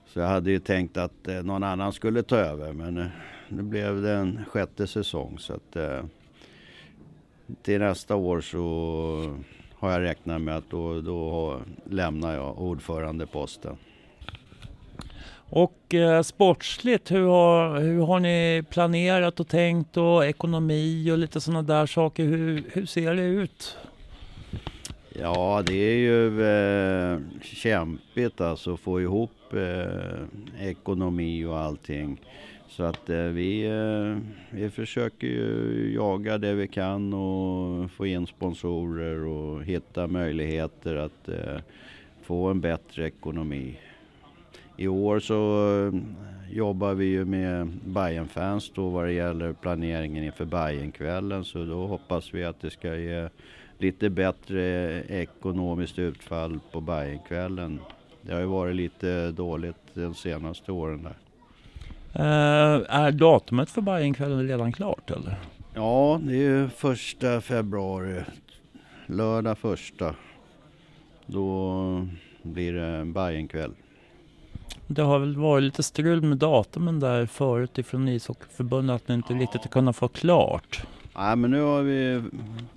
så 0.06 0.20
jag 0.20 0.28
hade 0.28 0.52
ju 0.52 0.60
tänkt 0.60 0.98
att 0.98 1.28
eh, 1.28 1.44
någon 1.44 1.64
annan 1.64 1.94
skulle 1.94 2.24
ta 2.24 2.36
över 2.36 2.74
men 2.74 2.98
eh, 2.98 3.08
nu 3.50 3.64
blev 3.64 4.02
det 4.02 4.12
en 4.12 4.46
sjätte 4.46 4.88
säsong 4.88 5.40
så 5.40 5.54
att 5.54 5.78
till 7.62 7.80
nästa 7.80 8.16
år 8.16 8.42
så 8.42 9.38
har 9.74 9.92
jag 9.92 10.02
räknat 10.02 10.42
med 10.42 10.58
att 10.58 10.70
då, 10.70 11.02
då 11.02 11.60
lämnar 11.90 12.34
jag 12.34 12.62
ordförandeposten. 12.62 13.78
Och 15.56 15.94
eh, 15.94 16.22
sportsligt, 16.22 17.12
hur 17.12 17.28
har, 17.28 17.80
hur 17.80 18.02
har 18.06 18.20
ni 18.20 18.64
planerat 18.70 19.40
och 19.40 19.48
tänkt 19.48 19.98
och 19.98 20.26
ekonomi 20.26 21.12
och 21.12 21.18
lite 21.18 21.42
sådana 21.42 21.62
där 21.62 21.86
saker? 21.86 22.24
Hur, 22.24 22.64
hur 22.74 22.86
ser 22.86 23.16
det 23.16 23.24
ut? 23.24 23.78
Ja, 25.20 25.64
det 25.66 25.76
är 25.76 25.98
ju 25.98 26.44
eh, 26.44 27.20
kämpigt 27.42 28.42
alltså 28.42 28.74
att 28.74 28.80
få 28.80 29.02
ihop 29.02 29.54
eh, 29.54 30.68
ekonomi 30.70 31.46
och 31.46 31.60
allting. 31.60 32.22
Så 32.70 32.84
att 32.84 33.10
eh, 33.10 33.18
vi, 33.18 33.66
eh, 33.66 34.18
vi 34.50 34.70
försöker 34.70 35.28
ju 35.28 35.92
jaga 35.96 36.38
det 36.38 36.54
vi 36.54 36.68
kan 36.68 37.14
och 37.14 37.92
få 37.92 38.06
in 38.06 38.28
sponsorer 38.28 39.26
och 39.26 39.64
hitta 39.64 40.08
möjligheter 40.08 40.96
att 40.96 41.30
eh, 41.30 41.60
få 42.24 42.48
en 42.48 42.62
bättre 42.62 43.08
ekonomi. 43.08 43.78
I 44.78 44.88
år 44.88 45.20
så 45.20 45.70
eh, 45.88 46.02
jobbar 46.56 46.94
vi 46.94 47.06
ju 47.06 47.26
med 47.26 47.68
Bayern-fans 47.86 48.72
då 48.76 48.90
vad 48.90 49.06
det 49.06 49.14
gäller 49.14 49.54
planeringen 49.54 50.24
inför 50.24 50.46
Bajenkvällen 50.46 51.46
så 51.46 51.66
då 51.66 51.88
hoppas 51.88 52.34
vi 52.34 52.44
att 52.44 52.62
det 52.62 52.70
ska 52.70 52.96
ge 52.96 53.30
lite 53.78 54.10
bättre 54.10 54.64
ekonomiskt 55.04 56.00
utfall 56.00 56.60
på 56.72 56.82
Bajenkvällen. 56.82 57.80
Det 58.22 58.34
har 58.34 58.40
ju 58.40 58.46
varit 58.46 58.76
lite 58.76 59.32
dåligt 59.32 59.76
de 59.94 60.14
senaste 60.14 60.72
åren 60.72 61.04
där. 61.04 61.16
Eh, 62.16 62.82
är 62.90 63.12
datumet 63.12 63.70
för 63.70 63.82
Bajenkvällen 63.82 64.48
redan 64.48 64.72
klart 64.72 65.12
eller? 65.12 65.36
Ja, 65.74 66.20
det 66.24 66.34
är 66.34 66.38
ju 66.38 66.70
första 66.70 67.42
februari. 67.42 68.22
Lördag 69.06 69.58
första. 69.58 70.16
Då 71.26 72.08
blir 72.42 72.74
det 72.74 73.06
Bajenkväll. 73.06 73.72
Det 74.88 75.02
har 75.02 75.20
väl 75.20 75.38
varit 75.38 75.64
lite 75.64 75.84
strul 75.84 76.22
med 76.22 76.38
datumen 76.38 77.00
där 77.00 77.26
förut 77.26 77.78
ifrån 77.78 78.08
ishockeyförbundet 78.08 78.96
att 78.96 79.08
ni 79.08 79.14
inte 79.14 79.34
riktigt 79.34 79.72
kunnat 79.72 79.96
få 79.96 80.08
klart. 80.08 80.86
Nej, 81.16 81.36
men 81.36 81.52
nu 81.52 81.62
har 81.62 81.82
vi 81.82 82.22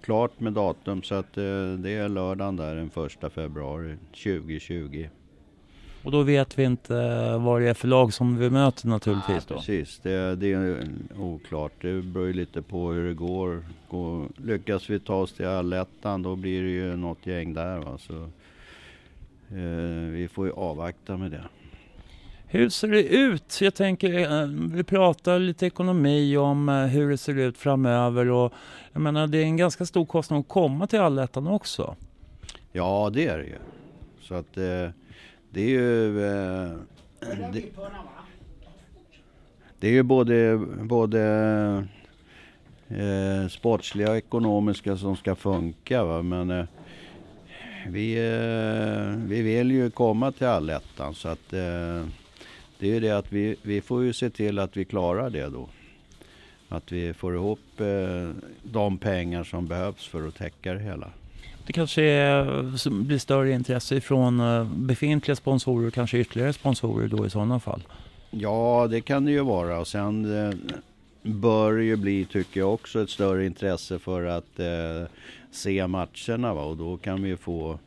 klart 0.01 0.41
med 0.41 0.53
datum 0.53 1.03
så 1.03 1.15
att 1.15 1.39
eh, 1.39 1.43
det 1.79 1.91
är 1.91 2.09
lördagen 2.09 2.57
där 2.57 2.75
den 2.75 2.91
första 2.91 3.31
februari 3.31 3.97
2020. 4.11 5.09
Och 6.07 6.13
då 6.13 6.23
vet 6.23 6.59
vi 6.59 6.65
inte 6.65 6.95
vad 7.37 7.61
det 7.61 7.69
är 7.69 7.75
för 7.75 7.89
lag 7.89 8.13
som 8.13 8.39
vi 8.39 8.51
möter 8.51 8.89
naturligtvis 8.89 9.45
då. 9.45 9.55
Precis, 9.55 10.01
det, 10.03 10.37
det 10.37 10.53
är 10.53 10.89
oklart. 11.19 11.73
Det 11.81 12.03
beror 12.03 12.27
ju 12.27 12.33
lite 12.33 12.63
på 12.63 12.93
hur 12.93 13.09
det 13.09 13.15
går. 13.15 13.65
går. 13.91 14.29
Lyckas 14.37 14.91
vi 14.91 15.01
ta 15.01 15.15
oss 15.15 15.33
till 15.33 15.47
allettan 15.47 16.23
då 16.23 16.37
blir 16.37 16.63
det 16.63 16.71
ju 16.71 16.97
något 16.97 17.27
gäng 17.27 17.55
där. 17.55 17.79
Va? 17.79 17.99
Så, 17.99 18.15
eh, 19.57 20.11
vi 20.11 20.29
får 20.33 20.47
ju 20.47 20.53
avvakta 20.53 21.17
med 21.17 21.31
det. 21.31 21.45
Hur 22.49 22.69
ser 22.69 22.89
det 22.89 23.03
ut? 23.03 23.61
Jag 23.61 23.75
tänker, 23.75 24.43
eh, 24.43 24.47
vi 24.73 24.85
pratar 24.85 25.39
lite 25.39 25.67
ekonomi 25.67 26.37
om 26.37 26.69
eh, 26.69 26.75
hur 26.75 27.11
det 27.11 27.19
ser 27.19 27.39
ut 27.39 27.59
framöver 27.59 28.31
och 28.31 28.53
jag 28.93 29.03
menar 29.03 29.27
det 29.27 29.39
är 29.39 29.43
en 29.43 29.57
ganska 29.57 29.87
stor 29.87 30.07
kostnad 30.07 30.41
att 30.41 30.49
komma 30.49 30.87
till 30.87 31.01
allettan 31.01 31.47
också. 31.47 31.97
Ja, 32.73 33.11
det 33.13 33.27
är 33.27 33.39
det 33.39 33.45
ju. 33.45 33.59
Så 34.21 34.35
att 34.35 34.57
eh, 34.57 34.91
det 35.51 35.61
är 35.61 35.69
ju... 35.69 36.15
Det, 37.53 37.63
det 39.81 39.89
är 39.89 39.93
ju 39.93 40.03
både, 40.03 40.57
både 40.83 41.89
sportsliga 43.51 44.11
och 44.11 44.17
ekonomiska 44.17 44.97
som 44.97 45.17
ska 45.17 45.35
funka. 45.35 46.05
Va? 46.05 46.23
Men 46.23 46.67
vi, 47.89 48.15
vi 49.17 49.43
vill 49.43 49.71
ju 49.71 49.91
komma 49.91 50.33
till 50.33 50.47
allettan 50.47 51.15
så 51.15 51.29
att 51.29 51.55
det 52.79 52.89
är 52.89 52.95
ju 52.95 53.01
det 53.01 53.11
att 53.11 53.33
vi, 53.33 53.57
vi 53.63 53.81
får 53.81 54.05
ju 54.05 54.13
se 54.13 54.31
till 54.31 54.59
att 54.59 54.77
vi 54.77 54.85
klarar 54.85 55.31
det 55.31 55.49
då. 55.49 55.69
Att 56.69 56.93
vi 56.93 57.15
får 57.15 57.35
ihop 57.35 57.81
eh, 57.81 58.31
de 58.63 58.99
pengar 58.99 59.45
som 59.45 59.67
behövs 59.67 60.07
för 60.07 60.29
att 60.29 60.35
täcka 60.35 60.75
det 60.75 60.81
hela. 60.81 61.11
Det 61.67 61.73
kanske 61.73 62.03
är, 62.03 63.05
blir 63.05 63.19
större 63.19 63.53
intresse 63.53 64.01
från 64.01 64.43
befintliga 64.87 65.37
sponsorer 65.37 65.87
och 65.87 65.95
kanske 65.95 66.19
ytterligare 66.19 66.53
sponsorer 66.53 67.09
då 67.09 67.27
i 67.27 67.31
sådana 67.31 67.61
fall? 67.61 67.83
Ja, 68.31 68.87
det 68.91 69.01
kan 69.01 69.25
det 69.25 69.31
ju 69.31 69.41
vara. 69.41 69.79
Och 69.81 69.89
sen 69.89 70.27
bör 71.27 71.73
det 71.73 71.85
ju 71.85 71.97
bli, 71.97 72.25
tycker 72.25 72.61
jag 72.61 72.75
också, 72.75 73.03
ett 73.03 73.11
större 73.11 73.47
intresse 73.47 73.99
för 73.99 74.25
att 74.25 74.59
eh, 74.59 75.11
se 75.51 75.87
matcherna. 75.87 76.55
Va? 76.55 76.63
Och 76.63 76.77
då 76.77 76.97
kan 76.97 77.23
vi 77.23 77.37
få 77.37 77.79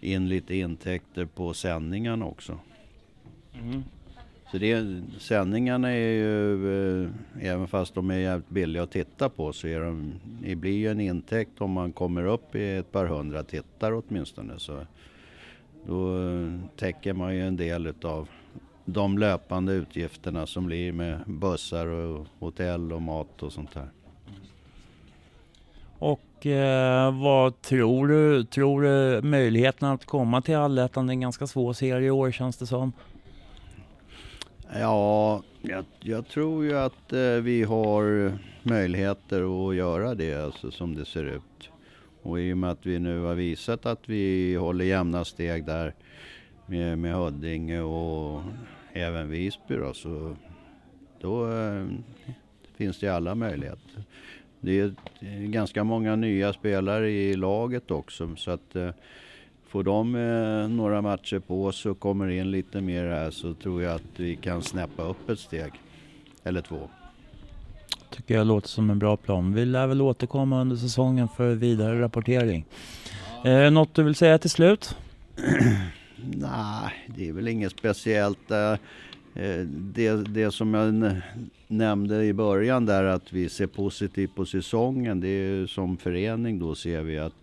in 0.00 0.28
lite 0.28 0.56
intäkter 0.56 1.24
på 1.24 1.54
sändningarna 1.54 2.26
också. 2.26 2.58
Mm. 3.54 3.84
Så 4.50 4.58
det, 4.58 5.02
sändningarna 5.18 5.88
är 5.88 6.12
ju, 6.12 7.02
eh, 7.02 7.10
även 7.40 7.68
fast 7.68 7.94
de 7.94 8.10
är 8.10 8.18
jävligt 8.18 8.48
billiga 8.48 8.82
att 8.82 8.90
titta 8.90 9.28
på, 9.28 9.52
så 9.52 9.66
är 9.66 9.80
de, 9.80 10.12
det 10.42 10.54
blir 10.54 10.76
ju 10.76 10.90
en 10.90 11.00
intäkt 11.00 11.60
om 11.60 11.70
man 11.70 11.92
kommer 11.92 12.26
upp 12.26 12.54
i 12.54 12.76
ett 12.76 12.92
par 12.92 13.06
hundra 13.06 13.42
tittare 13.42 13.94
åtminstone. 13.94 14.58
Så 14.58 14.78
då 15.86 16.18
eh, 16.18 16.52
täcker 16.76 17.12
man 17.12 17.34
ju 17.34 17.46
en 17.46 17.56
del 17.56 17.86
utav 17.86 18.28
de 18.84 19.18
löpande 19.18 19.72
utgifterna 19.72 20.46
som 20.46 20.66
blir 20.66 20.92
med 20.92 21.20
bussar 21.26 21.86
och 21.86 22.26
hotell 22.38 22.92
och 22.92 23.02
mat 23.02 23.42
och 23.42 23.52
sånt 23.52 23.74
där. 23.74 23.88
Och 25.98 26.46
eh, 26.46 27.22
vad 27.22 27.62
tror 27.62 28.08
du? 28.08 28.44
Tror 28.44 28.82
du 28.82 29.22
möjligheten 29.22 29.88
att 29.88 30.04
komma 30.04 30.42
till 30.42 30.56
allettan 30.56 31.08
är 31.08 31.12
en 31.12 31.20
ganska 31.20 31.46
svår 31.46 31.72
serie 31.72 32.06
i 32.06 32.10
år 32.10 32.30
känns 32.30 32.56
det 32.56 32.66
som? 32.66 32.92
Ja, 34.76 35.42
jag, 35.62 35.84
jag 36.00 36.28
tror 36.28 36.64
ju 36.64 36.78
att 36.78 37.12
eh, 37.12 37.20
vi 37.20 37.62
har 37.62 38.32
möjligheter 38.62 39.68
att 39.68 39.76
göra 39.76 40.14
det 40.14 40.34
alltså, 40.34 40.70
som 40.70 40.94
det 40.94 41.04
ser 41.04 41.24
ut. 41.24 41.70
Och 42.22 42.40
i 42.40 42.52
och 42.52 42.58
med 42.58 42.70
att 42.70 42.86
vi 42.86 42.98
nu 42.98 43.20
har 43.20 43.34
visat 43.34 43.86
att 43.86 44.08
vi 44.08 44.54
håller 44.54 44.84
jämna 44.84 45.24
steg 45.24 45.64
där 45.64 45.94
med, 46.66 46.98
med 46.98 47.14
Huddinge 47.14 47.80
och 47.80 48.42
även 48.92 49.30
Visby 49.30 49.76
då, 49.76 49.94
så 49.94 50.36
då 51.20 51.52
eh, 51.52 51.86
finns 52.76 52.98
det 52.98 53.08
alla 53.08 53.34
möjligheter. 53.34 54.04
Det 54.60 54.80
är 54.80 54.94
ganska 55.46 55.84
många 55.84 56.16
nya 56.16 56.52
spelare 56.52 57.10
i 57.10 57.36
laget 57.36 57.90
också 57.90 58.36
så 58.36 58.50
att 58.50 58.76
eh, 58.76 58.90
får 59.74 59.82
de 59.82 60.14
eh, 60.14 60.68
några 60.68 61.02
matcher 61.02 61.38
på 61.38 61.72
sig 61.72 61.90
och 61.90 61.98
kommer 61.98 62.28
in 62.28 62.50
lite 62.50 62.80
mer 62.80 63.04
här 63.04 63.30
så 63.30 63.54
tror 63.54 63.82
jag 63.82 63.94
att 63.94 64.02
vi 64.16 64.36
kan 64.36 64.62
snäppa 64.62 65.02
upp 65.02 65.28
ett 65.28 65.38
steg 65.38 65.72
eller 66.44 66.60
två. 66.60 66.88
Tycker 68.10 68.34
jag 68.34 68.46
låter 68.46 68.68
som 68.68 68.90
en 68.90 68.98
bra 68.98 69.16
plan. 69.16 69.54
Vi 69.54 69.64
lär 69.64 69.86
väl 69.86 70.02
återkomma 70.02 70.60
under 70.60 70.76
säsongen 70.76 71.28
för 71.36 71.54
vidare 71.54 72.00
rapportering. 72.00 72.64
Eh, 73.44 73.70
något 73.70 73.94
du 73.94 74.02
vill 74.02 74.14
säga 74.14 74.38
till 74.38 74.50
slut? 74.50 74.96
Nej, 76.16 76.92
det 77.16 77.28
är 77.28 77.32
väl 77.32 77.48
inget 77.48 77.72
speciellt. 77.72 78.50
Eh, 78.50 78.72
eh, 79.44 79.60
det, 79.68 80.12
det 80.12 80.50
som 80.50 80.74
jag 80.74 81.12
nämnde 81.68 82.24
i 82.24 82.32
början 82.32 82.86
där 82.86 83.04
att 83.04 83.32
vi 83.32 83.48
ser 83.48 83.66
positivt 83.66 84.34
på 84.34 84.44
säsongen. 84.44 85.20
Det 85.20 85.28
är 85.28 85.66
som 85.66 85.96
förening 85.96 86.58
då 86.58 86.74
ser 86.74 87.02
vi 87.02 87.18
att 87.18 87.34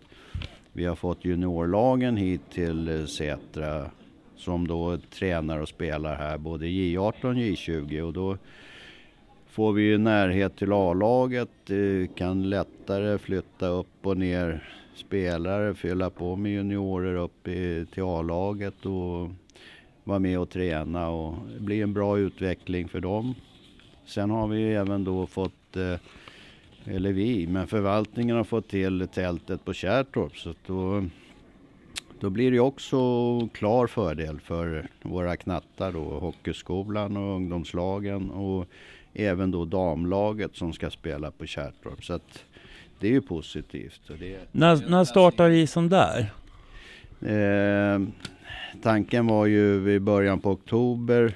vi 0.72 0.84
har 0.84 0.96
fått 0.96 1.24
juniorlagen 1.24 2.16
hit 2.16 2.40
till 2.50 2.88
eh, 2.88 3.06
Sätra 3.06 3.90
som 4.36 4.68
då 4.68 4.96
tränar 4.96 5.58
och 5.58 5.68
spelar 5.68 6.14
här 6.16 6.38
både 6.38 6.66
J18 6.66 7.24
och 7.24 7.34
J20 7.34 8.00
och 8.00 8.12
då 8.12 8.36
får 9.46 9.72
vi 9.72 9.82
ju 9.82 9.98
närhet 9.98 10.56
till 10.56 10.72
A-laget, 10.72 11.70
eh, 11.70 12.14
kan 12.14 12.50
lättare 12.50 13.18
flytta 13.18 13.66
upp 13.66 14.06
och 14.06 14.16
ner 14.16 14.68
spelare, 14.94 15.74
fylla 15.74 16.10
på 16.10 16.36
med 16.36 16.52
juniorer 16.52 17.14
upp 17.14 17.48
i, 17.48 17.86
till 17.92 18.02
A-laget 18.02 18.86
och 18.86 19.30
vara 20.04 20.18
med 20.18 20.38
och 20.38 20.50
träna 20.50 21.08
och 21.08 21.34
det 21.54 21.60
blir 21.60 21.82
en 21.82 21.92
bra 21.92 22.18
utveckling 22.18 22.88
för 22.88 23.00
dem. 23.00 23.34
Sen 24.06 24.30
har 24.30 24.48
vi 24.48 24.74
även 24.74 25.04
då 25.04 25.26
fått, 25.26 25.76
eh, 25.76 25.98
eller 26.86 27.12
vi, 27.12 27.46
men 27.46 27.66
förvaltningen 27.66 28.36
har 28.36 28.44
fått 28.44 28.68
till 28.68 29.08
tältet 29.14 29.64
på 29.64 29.72
Kärrtorp 29.72 30.36
så 30.36 30.54
då, 30.66 31.04
då 32.20 32.30
blir 32.30 32.52
det 32.52 32.60
också 32.60 32.98
klar 33.48 33.86
fördel 33.86 34.40
för 34.40 34.86
våra 35.02 35.36
knattar 35.36 35.92
då, 35.92 36.00
hockeyskolan 36.00 37.16
och 37.16 37.36
ungdomslagen 37.36 38.30
och 38.30 38.66
även 39.14 39.50
då 39.50 39.64
damlaget 39.64 40.56
som 40.56 40.72
ska 40.72 40.90
spela 40.90 41.30
på 41.30 41.46
Kärrtorp. 41.46 42.04
Så 42.04 42.12
att 42.12 42.44
det 43.00 43.06
är 43.06 43.12
ju 43.12 43.22
positivt. 43.22 44.00
Det, 44.18 44.38
när, 44.52 44.90
när 44.90 45.04
startar 45.04 45.50
isen 45.50 45.88
där? 45.88 46.32
Eh, 47.20 48.00
tanken 48.82 49.26
var 49.26 49.46
ju 49.46 49.92
i 49.92 50.00
början 50.00 50.40
på 50.40 50.50
oktober 50.50 51.34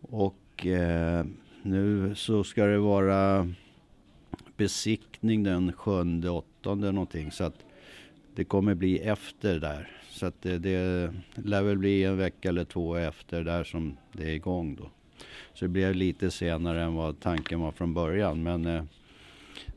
och 0.00 0.66
eh, 0.66 1.24
nu 1.62 2.14
så 2.14 2.44
ska 2.44 2.64
det 2.64 2.78
vara 2.78 3.48
besiktning 4.56 5.42
den 5.42 5.72
sjunde, 5.72 6.30
åttonde 6.30 6.92
någonting 6.92 7.30
så 7.30 7.44
att 7.44 7.64
det 8.34 8.44
kommer 8.44 8.74
bli 8.74 8.98
efter 8.98 9.60
där. 9.60 9.90
Så 10.10 10.26
att 10.26 10.42
det, 10.42 10.58
det 10.58 11.12
lär 11.34 11.62
väl 11.62 11.78
bli 11.78 12.04
en 12.04 12.16
vecka 12.16 12.48
eller 12.48 12.64
två 12.64 12.96
efter 12.96 13.44
där 13.44 13.64
som 13.64 13.96
det 14.12 14.24
är 14.24 14.34
igång 14.34 14.76
då. 14.76 14.90
Så 15.54 15.64
det 15.64 15.68
blir 15.68 15.94
lite 15.94 16.30
senare 16.30 16.82
än 16.82 16.94
vad 16.94 17.20
tanken 17.20 17.60
var 17.60 17.72
från 17.72 17.94
början 17.94 18.42
men 18.42 18.66
eh, 18.66 18.84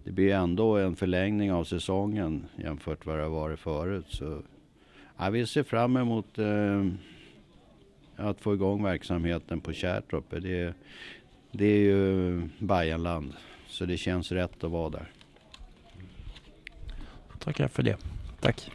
det 0.04 0.12
blir 0.12 0.34
ändå 0.34 0.78
en 0.78 0.96
förlängning 0.96 1.52
av 1.52 1.64
säsongen 1.64 2.46
jämfört 2.56 3.06
med 3.06 3.16
vad 3.16 3.18
det 3.18 3.24
har 3.24 3.42
varit 3.42 3.60
förut. 3.60 4.06
Så, 4.08 4.42
ja, 5.18 5.30
vi 5.30 5.46
ser 5.46 5.64
fram 5.64 5.98
emot 5.98 6.40
eh, 6.40 6.86
att 8.16 8.42
få 8.42 8.54
igång 8.54 8.84
verksamheten 8.84 9.62
på 9.62 9.74
Kärrtorp. 9.74 10.26
Det, 10.30 10.74
det 11.52 11.66
är 11.66 11.80
ju 11.80 12.42
Bajenland 12.60 13.34
så 13.70 13.86
det 13.86 13.98
känns 13.98 14.32
rätt 14.32 14.64
att 14.64 14.72
vara 14.72 14.90
där. 14.90 15.12
Tackar 17.40 17.68
för 17.68 17.84
det. 17.84 17.98
Tack. 18.40 18.72